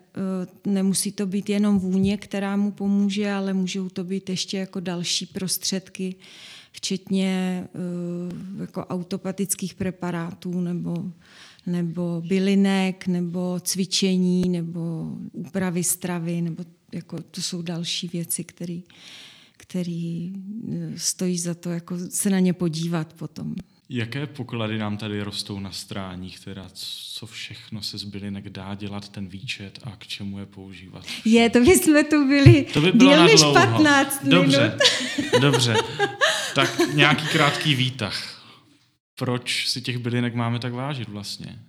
uh, 0.66 0.74
nemusí 0.74 1.12
to 1.12 1.26
být 1.26 1.50
jenom 1.50 1.80
vůně, 1.80 2.18
která 2.18 2.56
mu 2.56 2.72
pomůže, 2.72 3.32
ale 3.32 3.54
můžou 3.54 3.90
to 3.90 4.04
být 4.04 4.30
ještě 4.30 4.58
jako 4.58 4.80
další 4.80 5.26
prostředky, 5.26 6.16
včetně 6.72 7.64
uh, 7.74 8.62
jako 8.62 8.86
autopatických 8.86 9.74
preparátů 9.74 10.62
nebo, 10.62 11.12
nebo 11.66 12.24
bylinek, 12.28 13.08
nebo 13.08 13.60
cvičení, 13.60 14.50
nebo 14.50 15.12
úpravy 15.32 15.84
stravy, 15.84 16.42
nebo 16.42 16.64
jako 16.94 17.22
to 17.22 17.42
jsou 17.42 17.62
další 17.62 18.08
věci, 18.08 18.44
které 18.44 18.80
který 19.58 20.34
eh, 20.74 21.00
stojí 21.00 21.38
za 21.38 21.54
to 21.54 21.70
jako 21.70 21.98
se 22.10 22.30
na 22.30 22.40
ně 22.40 22.54
podívat 22.54 23.14
potom. 23.14 23.56
Jaké 23.90 24.28
poklady 24.28 24.78
nám 24.78 24.98
tady 24.98 25.22
rostou 25.22 25.60
na 25.60 25.72
stráních, 25.72 26.40
teda 26.40 26.68
co 26.74 27.26
všechno 27.26 27.82
se 27.82 27.98
z 27.98 28.04
bylinek 28.04 28.50
dá 28.50 28.76
dělat 28.76 29.10
ten 29.10 29.28
výčet 29.28 29.80
a 29.84 29.96
k 29.96 30.08
čemu 30.08 30.40
je 30.40 30.46
používat? 30.46 31.06
Je, 31.26 31.50
to 31.50 31.60
by 31.60 31.76
jsme 31.78 32.04
tu 32.04 32.28
byli 32.28 32.64
to 32.74 32.82
by 32.82 32.92
bylo 32.92 33.14
díl 33.14 33.26
než 33.26 33.42
15 33.54 34.24
minut. 34.24 34.42
Dobře, 34.42 34.78
dobře. 35.42 35.76
Tak 36.56 36.80
nějaký 36.94 37.28
krátký 37.28 37.76
výtah. 37.76 38.44
Proč 39.16 39.70
si 39.70 39.82
těch 39.82 39.98
bylinek 39.98 40.36
máme 40.36 40.60
tak 40.60 40.74
vážit 40.74 41.10
vlastně? 41.10 41.60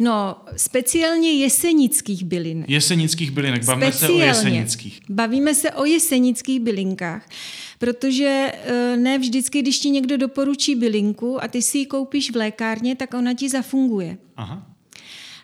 No, 0.00 0.36
speciálně 0.56 1.32
jesenických 1.32 2.24
bylinek. 2.24 2.70
Jesenických 2.70 3.30
bylinek, 3.30 3.64
bavíme 3.64 3.92
speciálně. 3.92 4.18
se 4.18 4.24
o 4.24 4.26
jesenických. 4.26 5.00
Bavíme 5.08 5.54
se 5.54 5.70
o 5.70 5.84
jesenických 5.84 6.60
bylinkách, 6.60 7.28
protože 7.78 8.52
e, 8.52 8.96
ne 8.96 9.18
vždycky, 9.18 9.62
když 9.62 9.78
ti 9.78 9.90
někdo 9.90 10.16
doporučí 10.16 10.74
bylinku 10.74 11.44
a 11.44 11.48
ty 11.48 11.62
si 11.62 11.78
ji 11.78 11.86
koupíš 11.86 12.30
v 12.30 12.36
lékárně, 12.36 12.96
tak 12.96 13.14
ona 13.14 13.34
ti 13.34 13.48
zafunguje. 13.48 14.18
Aha. 14.36 14.76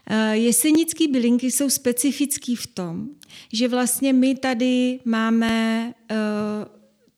E, 0.06 0.36
jesenické 0.36 1.08
bylinky 1.08 1.50
jsou 1.50 1.70
specifický 1.70 2.56
v 2.56 2.66
tom, 2.66 3.08
že 3.52 3.68
vlastně 3.68 4.12
my 4.12 4.34
tady 4.34 5.00
máme 5.04 5.84
uh, 6.10 6.16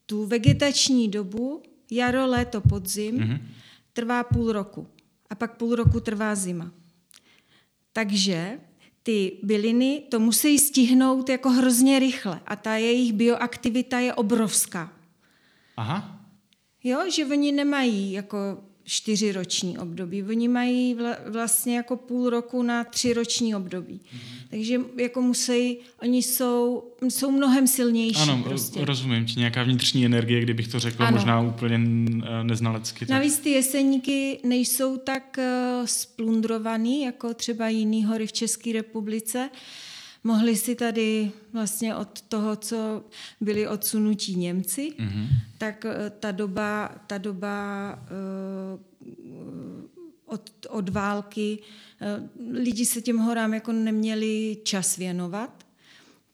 tu 0.07 0.27
vegetační 0.27 1.09
dobu, 1.09 1.63
jaro, 1.91 2.27
léto, 2.27 2.61
podzim, 2.61 3.19
mm-hmm. 3.19 3.41
trvá 3.93 4.25
půl 4.25 4.53
roku. 4.53 4.87
A 5.31 5.35
pak 5.35 5.57
půl 5.57 5.75
roku 5.75 6.01
trvá 6.01 6.35
zima. 6.35 6.73
Takže 7.99 8.61
ty 9.03 9.39
byliny 9.43 10.03
to 10.09 10.21
musí 10.21 10.59
stihnout 10.59 11.29
jako 11.29 11.51
hrozně 11.51 11.99
rychle 11.99 12.41
a 12.47 12.57
ta 12.57 12.77
jejich 12.77 13.13
bioaktivita 13.13 13.99
je 13.99 14.15
obrovská. 14.15 14.93
Aha. 15.77 16.21
Jo, 16.85 17.11
že 17.11 17.27
oni 17.27 17.53
nemají 17.53 18.13
jako 18.13 18.37
čtyřiroční 18.89 19.79
období. 19.79 20.23
Oni 20.23 20.49
mají 20.49 20.95
vla, 20.95 21.17
vlastně 21.27 21.77
jako 21.77 21.97
půl 21.97 22.31
roku 22.31 22.63
na 22.63 22.85
třiroční 22.85 23.55
období. 23.55 24.01
Mm-hmm. 24.05 24.49
Takže 24.51 24.81
jako 24.97 25.21
musí, 25.23 25.79
oni 26.03 26.23
jsou, 26.23 26.85
jsou 27.09 27.31
mnohem 27.31 27.67
silnější. 27.67 28.21
Ano, 28.21 28.43
prostě. 28.45 28.85
rozumím 28.85 29.27
ti, 29.27 29.39
nějaká 29.39 29.63
vnitřní 29.63 30.07
energie, 30.07 30.41
kdybych 30.41 30.69
to 30.69 30.81
řekl 30.81 31.03
ano. 31.03 31.17
možná 31.17 31.41
úplně 31.41 31.79
neznalecky. 32.43 33.07
Tak. 33.07 33.09
Navíc 33.09 33.39
ty 33.39 33.51
jeseníky 33.51 34.41
nejsou 34.45 34.97
tak 34.97 35.39
uh, 35.39 35.87
splundrovaný, 35.87 37.03
jako 37.03 37.35
třeba 37.35 37.69
jiný 37.69 38.05
hory 38.05 38.27
v 38.27 38.33
České 38.33 38.73
republice. 38.73 39.51
Mohli 40.29 40.57
si 40.57 40.75
tady 40.75 41.33
vlastně 41.53 41.97
od 41.97 42.21
toho, 42.21 42.57
co 42.57 43.05
byli 43.41 43.69
odsunutí 43.69 44.37
Němci, 44.37 44.93
mm-hmm. 44.99 45.27
tak 45.59 45.85
uh, 45.85 45.91
ta 46.21 46.31
doba, 46.33 46.89
ta 47.07 47.19
doba 47.19 47.95
uh, 47.95 48.81
od, 50.27 50.51
od 50.69 50.89
války. 50.89 51.59
Eh, 52.01 52.29
lidi 52.53 52.87
se 52.87 53.01
těm 53.01 53.19
horám 53.19 53.55
jako 53.55 53.73
neměli 53.73 54.57
čas 54.65 54.97
věnovat, 54.97 55.67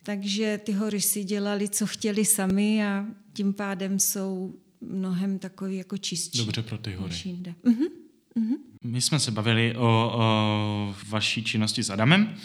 takže 0.02 0.60
ty 0.64 0.72
hory 0.72 1.00
si 1.00 1.24
dělali, 1.24 1.68
co 1.68 1.86
chtěli 1.86 2.24
sami 2.24 2.86
a 2.86 3.06
tím 3.32 3.52
pádem 3.52 3.98
jsou 3.98 4.54
mnohem 4.80 5.38
takový 5.38 5.76
jako 5.76 5.98
čistší. 5.98 6.38
Dobře 6.38 6.62
pro 6.62 6.78
ty 6.78 6.94
hory. 6.94 7.14
Uh-huh. 7.14 7.88
Uh-huh. 8.36 8.56
My 8.84 9.00
jsme 9.00 9.20
se 9.20 9.30
bavili 9.30 9.76
o, 9.76 10.12
o 10.18 10.94
vaší 11.08 11.44
činnosti 11.44 11.82
s 11.82 11.90
Adamem. 11.90 12.36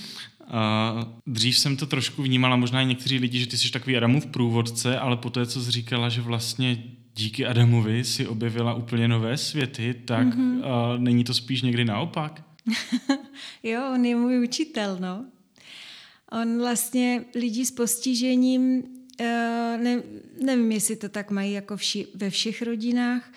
Uh, 0.50 1.04
dřív 1.28 1.58
jsem 1.58 1.78
to 1.78 1.86
trošku 1.86 2.24
vnímala, 2.24 2.56
možná 2.56 2.82
i 2.82 2.86
někteří 2.86 3.20
lidi, 3.20 3.40
že 3.40 3.48
ty 3.48 3.58
jsi 3.58 3.72
takový 3.72 3.98
Adamův 3.98 4.26
průvodce, 4.26 5.00
ale 5.00 5.18
po 5.18 5.30
té, 5.30 5.46
co 5.46 5.62
jsi 5.62 5.72
říkala, 5.72 6.10
že 6.10 6.22
vlastně 6.22 6.84
díky 7.16 7.46
Adamovi 7.46 8.04
si 8.04 8.28
objevila 8.28 8.74
úplně 8.74 9.08
nové 9.08 9.38
světy, 9.38 10.02
tak 10.06 10.28
mm-hmm. 10.28 10.58
uh, 10.58 11.00
není 11.00 11.24
to 11.24 11.34
spíš 11.34 11.62
někdy 11.62 11.86
naopak? 11.86 12.44
jo, 13.64 13.82
on 13.94 14.06
je 14.06 14.16
můj 14.16 14.44
učitel, 14.44 14.98
no. 15.00 15.26
On 16.32 16.58
vlastně 16.58 17.26
lidi 17.36 17.66
s 17.66 17.72
postižením, 17.72 18.80
uh, 18.82 19.26
ne, 19.84 20.04
nevím, 20.44 20.72
jestli 20.72 20.96
to 20.96 21.10
tak 21.10 21.32
mají 21.32 21.54
jako 21.54 21.78
vši, 21.78 22.08
ve 22.16 22.30
všech 22.30 22.62
rodinách, 22.62 23.32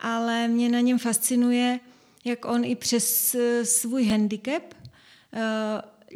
ale 0.00 0.48
mě 0.48 0.68
na 0.68 0.80
něm 0.80 0.98
fascinuje, 0.98 1.80
jak 2.24 2.44
on 2.44 2.64
i 2.64 2.76
přes 2.76 3.34
uh, 3.34 3.64
svůj 3.64 4.04
handicap 4.04 4.62
uh, 4.74 5.40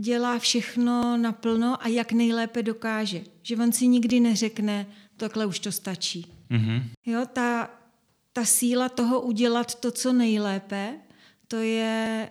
dělá 0.01 0.39
všechno 0.39 1.17
naplno 1.17 1.83
a 1.85 1.89
jak 1.89 2.13
nejlépe 2.13 2.63
dokáže. 2.63 3.21
Že 3.43 3.57
on 3.57 3.73
si 3.73 3.87
nikdy 3.87 4.21
neřekne, 4.21 4.87
takhle 5.17 5.47
už 5.47 5.59
to 5.59 5.73
stačí. 5.73 6.27
Mm-hmm. 6.51 6.83
Jo, 7.07 7.27
ta, 7.33 7.71
ta 8.33 8.45
síla 8.45 8.89
toho 8.89 9.21
udělat 9.21 9.81
to, 9.81 9.91
co 9.91 10.13
nejlépe, 10.13 10.95
to 11.49 11.57
je 11.57 12.29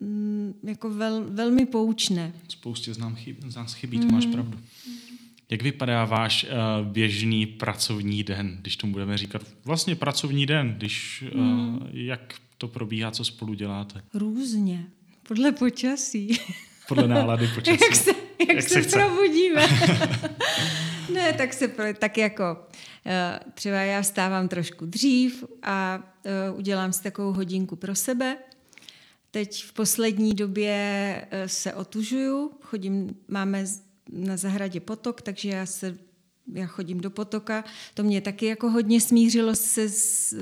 uh, 0.00 0.68
jako 0.68 0.90
vel, 0.90 1.24
velmi 1.28 1.66
poučné. 1.66 2.32
Spoustě 2.48 2.94
z, 2.94 2.98
nám 2.98 3.14
chyb, 3.14 3.36
z 3.48 3.56
nás 3.56 3.74
chybí, 3.74 3.98
to 3.98 4.06
mm-hmm. 4.06 4.12
máš 4.12 4.26
pravdu. 4.26 4.58
Jak 5.50 5.62
vypadá 5.62 6.04
váš 6.04 6.44
uh, 6.44 6.86
běžný 6.86 7.46
pracovní 7.46 8.24
den, 8.24 8.58
když 8.60 8.76
tomu 8.76 8.92
budeme 8.92 9.18
říkat 9.18 9.42
vlastně 9.64 9.96
pracovní 9.96 10.46
den, 10.46 10.74
když 10.76 11.24
mm. 11.34 11.74
uh, 11.74 11.88
jak 11.92 12.34
to 12.58 12.68
probíhá, 12.68 13.10
co 13.10 13.24
spolu 13.24 13.54
děláte? 13.54 14.02
Různě, 14.14 14.86
podle 15.30 15.52
počasí. 15.52 16.40
Podle 16.88 17.08
nálady 17.08 17.48
počasí. 17.54 17.78
jak 17.82 17.96
se, 17.96 18.10
jak, 18.38 18.48
jak 18.48 18.68
se, 18.68 18.82
se 18.82 18.90
probudíme. 18.90 19.66
ne, 21.12 21.32
tak 21.32 21.52
se 21.52 21.68
tak 21.98 22.18
jako 22.18 22.44
eh, 23.06 23.40
třeba 23.54 23.76
já 23.76 24.02
vstávám 24.02 24.48
trošku 24.48 24.86
dřív 24.86 25.44
a 25.62 26.02
eh, 26.24 26.50
udělám 26.50 26.92
si 26.92 27.02
takovou 27.02 27.32
hodinku 27.32 27.76
pro 27.76 27.94
sebe. 27.94 28.36
Teď 29.30 29.64
v 29.64 29.72
poslední 29.72 30.34
době 30.34 30.74
eh, 31.30 31.48
se 31.48 31.74
otužuju, 31.74 32.50
chodím, 32.60 33.16
máme 33.28 33.64
na 34.12 34.36
zahradě 34.36 34.80
potok, 34.80 35.22
takže 35.22 35.48
já 35.48 35.66
se 35.66 35.96
já 36.54 36.66
chodím 36.66 37.00
do 37.00 37.10
potoka, 37.10 37.64
to 37.94 38.02
mě 38.02 38.20
taky 38.20 38.46
jako 38.46 38.70
hodně 38.70 39.00
smířilo 39.00 39.54
se 39.54 39.88
s 39.88 40.34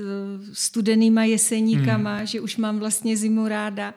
studenýma 0.53 1.25
jeseníkama, 1.25 2.17
hmm. 2.17 2.27
že 2.27 2.41
už 2.41 2.57
mám 2.57 2.79
vlastně 2.79 3.17
zimu 3.17 3.49
ráda. 3.49 3.95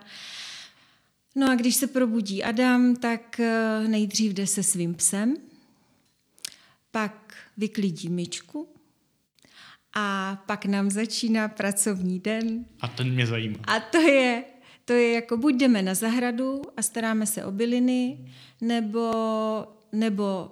No 1.36 1.52
a 1.52 1.56
když 1.56 1.76
se 1.76 1.88
probudí 1.88 2.44
Adam, 2.44 2.96
tak 2.96 3.40
eh, 3.40 3.88
nejdřív 3.88 4.34
jde 4.34 4.48
se 4.48 4.64
svým 4.64 4.96
psem, 4.96 5.36
pak 6.92 7.34
vyklidí 7.58 8.10
myčku 8.10 8.68
a 9.94 10.36
pak 10.46 10.66
nám 10.66 10.92
začíná 10.92 11.48
pracovní 11.48 12.20
den. 12.20 12.66
A 12.80 12.88
ten 12.88 13.14
mě 13.14 13.28
zajímá. 13.28 13.58
A 13.68 13.80
to 13.80 13.98
je, 13.98 14.44
to 14.86 14.94
je 14.94 15.14
jako 15.14 15.38
buď 15.38 15.56
jdeme 15.56 15.82
na 15.82 15.94
zahradu 15.94 16.62
a 16.78 16.82
staráme 16.82 17.26
se 17.26 17.46
o 17.46 17.52
byliny, 17.52 18.32
nebo, 18.62 19.14
nebo 19.92 20.52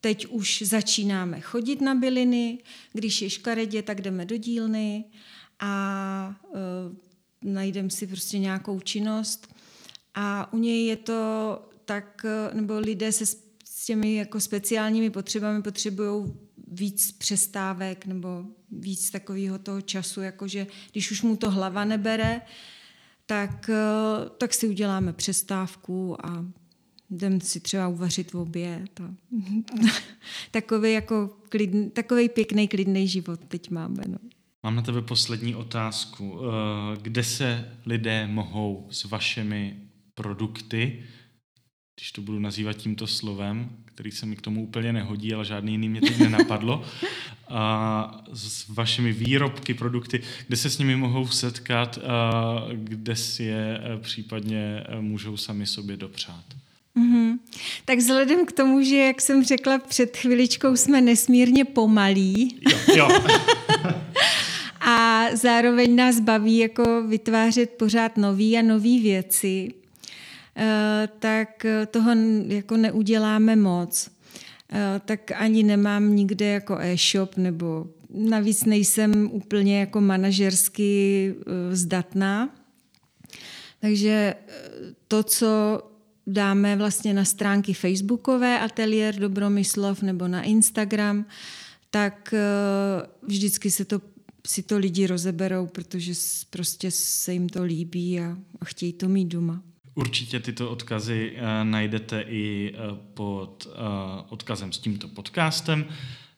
teď 0.00 0.26
už 0.26 0.62
začínáme 0.62 1.40
chodit 1.40 1.80
na 1.80 1.94
byliny, 1.94 2.58
když 2.92 3.22
je 3.22 3.30
škaredě, 3.30 3.82
tak 3.82 4.00
jdeme 4.00 4.24
do 4.24 4.36
dílny 4.36 5.04
a 5.60 6.34
e, 6.54 6.58
najdeme 7.42 7.90
si 7.90 8.06
prostě 8.06 8.38
nějakou 8.38 8.80
činnost. 8.80 9.54
A 10.20 10.52
u 10.52 10.58
něj 10.58 10.86
je 10.86 10.96
to 10.96 11.62
tak, 11.84 12.26
nebo 12.52 12.78
lidé 12.78 13.12
se 13.12 13.26
s 13.26 13.84
těmi 13.86 14.14
jako 14.14 14.40
speciálními 14.40 15.10
potřebami 15.10 15.62
potřebují 15.62 16.32
víc 16.70 17.12
přestávek 17.12 18.06
nebo 18.06 18.44
víc 18.70 19.10
takového 19.10 19.58
toho 19.58 19.80
času, 19.80 20.20
jakože 20.20 20.66
když 20.92 21.10
už 21.10 21.22
mu 21.22 21.36
to 21.36 21.50
hlava 21.50 21.84
nebere, 21.84 22.40
tak, 23.26 23.68
e, 23.68 23.74
tak 24.38 24.54
si 24.54 24.68
uděláme 24.68 25.12
přestávku 25.12 26.26
a 26.26 26.44
jdem 27.10 27.40
si 27.40 27.60
třeba 27.60 27.88
uvařit 27.88 28.32
v 28.32 28.38
oběd. 28.38 29.00
A 29.00 29.14
takový, 30.50 30.92
jako 30.92 31.30
klidn, 31.48 31.88
takový 31.88 32.28
pěkný, 32.28 32.68
klidný 32.68 33.08
život 33.08 33.40
teď 33.48 33.70
máme. 33.70 34.02
No. 34.06 34.18
Mám 34.62 34.76
na 34.76 34.82
tebe 34.82 35.02
poslední 35.02 35.54
otázku. 35.54 36.40
Eh, 36.40 36.98
kde 37.02 37.24
se 37.24 37.76
lidé 37.86 38.26
mohou 38.26 38.86
s 38.90 39.04
vašimi 39.04 39.87
produkty, 40.18 41.02
když 41.96 42.12
to 42.12 42.20
budu 42.20 42.38
nazývat 42.38 42.76
tímto 42.76 43.06
slovem, 43.06 43.70
který 43.84 44.10
se 44.10 44.26
mi 44.26 44.36
k 44.36 44.42
tomu 44.42 44.62
úplně 44.62 44.92
nehodí, 44.92 45.34
ale 45.34 45.44
žádný 45.44 45.72
jiný 45.72 45.88
mě 45.88 46.00
teď 46.00 46.18
nenapadlo, 46.18 46.84
a 47.48 48.24
s 48.32 48.68
vašimi 48.68 49.12
výrobky, 49.12 49.74
produkty, 49.74 50.20
kde 50.46 50.56
se 50.56 50.70
s 50.70 50.78
nimi 50.78 50.96
mohou 50.96 51.28
setkat, 51.28 51.98
a 51.98 52.42
kde 52.72 53.16
si 53.16 53.44
je 53.44 53.80
eh, 53.82 53.98
případně 54.00 54.84
eh, 54.86 55.00
můžou 55.00 55.36
sami 55.36 55.66
sobě 55.66 55.96
dopřát. 55.96 56.44
Mm-hmm. 56.96 57.38
Tak 57.84 57.98
vzhledem 57.98 58.46
k 58.46 58.52
tomu, 58.52 58.82
že, 58.82 58.96
jak 58.96 59.20
jsem 59.20 59.44
řekla 59.44 59.78
před 59.78 60.16
chviličkou, 60.16 60.76
jsme 60.76 61.00
nesmírně 61.00 61.64
pomalí. 61.64 62.60
Jo, 62.70 62.78
jo. 62.96 63.08
a 64.80 65.24
zároveň 65.36 65.96
nás 65.96 66.20
baví 66.20 66.58
jako 66.58 67.02
vytvářet 67.02 67.70
pořád 67.70 68.16
nové 68.16 68.58
a 68.58 68.62
nové 68.62 69.00
věci, 69.00 69.74
tak 71.18 71.66
toho 71.90 72.10
jako 72.48 72.76
neuděláme 72.76 73.56
moc. 73.56 74.10
Eh, 74.72 75.00
tak 75.04 75.32
ani 75.32 75.62
nemám 75.62 76.16
nikde 76.16 76.46
jako 76.46 76.78
e-shop, 76.78 77.36
nebo 77.36 77.86
navíc 78.10 78.64
nejsem 78.64 79.30
úplně 79.32 79.80
jako 79.80 80.00
manažersky 80.00 81.34
eh, 81.40 81.76
zdatná. 81.76 82.54
Takže 83.80 84.34
to, 85.08 85.22
co 85.22 85.82
dáme 86.26 86.76
vlastně 86.76 87.14
na 87.14 87.24
stránky 87.24 87.74
facebookové 87.74 88.60
Ateliér 88.60 89.14
Dobromyslov 89.14 90.02
nebo 90.02 90.28
na 90.28 90.42
Instagram, 90.42 91.26
tak 91.90 92.34
eh, 92.34 93.06
vždycky 93.22 93.70
se 93.70 93.84
to, 93.84 94.00
si 94.46 94.62
to 94.62 94.78
lidi 94.78 95.06
rozeberou, 95.06 95.66
protože 95.66 96.12
prostě 96.50 96.90
se 96.90 97.32
jim 97.32 97.48
to 97.48 97.64
líbí 97.64 98.20
a, 98.20 98.38
a 98.60 98.64
chtějí 98.64 98.92
to 98.92 99.08
mít 99.08 99.28
doma. 99.28 99.62
Určitě 99.98 100.40
tyto 100.40 100.70
odkazy 100.70 101.32
uh, 101.32 101.42
najdete 101.62 102.24
i 102.28 102.74
uh, 102.74 102.96
pod 103.14 103.66
uh, 103.66 104.26
odkazem 104.28 104.72
s 104.72 104.78
tímto 104.78 105.08
podcastem. 105.08 105.84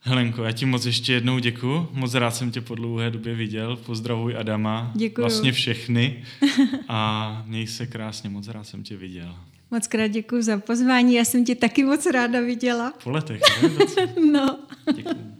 Helenko, 0.01 0.45
já 0.45 0.53
ti 0.53 0.67
moc 0.67 0.87
ještě 0.87 1.13
jednou 1.13 1.39
děkuji. 1.39 1.89
Moc 1.93 2.15
rád 2.15 2.31
jsem 2.31 2.51
tě 2.51 2.61
po 2.61 2.75
dlouhé 2.75 3.11
době 3.11 3.35
viděl. 3.35 3.77
Pozdravuj 3.77 4.37
Adama. 4.37 4.93
Děkuju. 4.95 5.23
Vlastně 5.23 5.53
všechny. 5.53 6.25
A 6.89 7.43
měj 7.47 7.67
se 7.67 7.87
krásně, 7.87 8.31
moc 8.31 8.49
rád 8.49 8.65
jsem 8.65 8.83
tě 8.83 8.97
viděl. 8.97 9.37
Moc 9.71 9.87
krát 9.87 10.07
děkuji 10.07 10.43
za 10.43 10.59
pozvání, 10.59 11.15
já 11.15 11.25
jsem 11.25 11.45
tě 11.45 11.55
taky 11.55 11.85
moc 11.85 12.07
ráda 12.07 12.41
viděla. 12.41 12.93
Po 13.05 13.11
letech, 13.11 13.41
ne? 13.63 13.69
no. 14.33 14.59
Děkuji. 14.97 15.37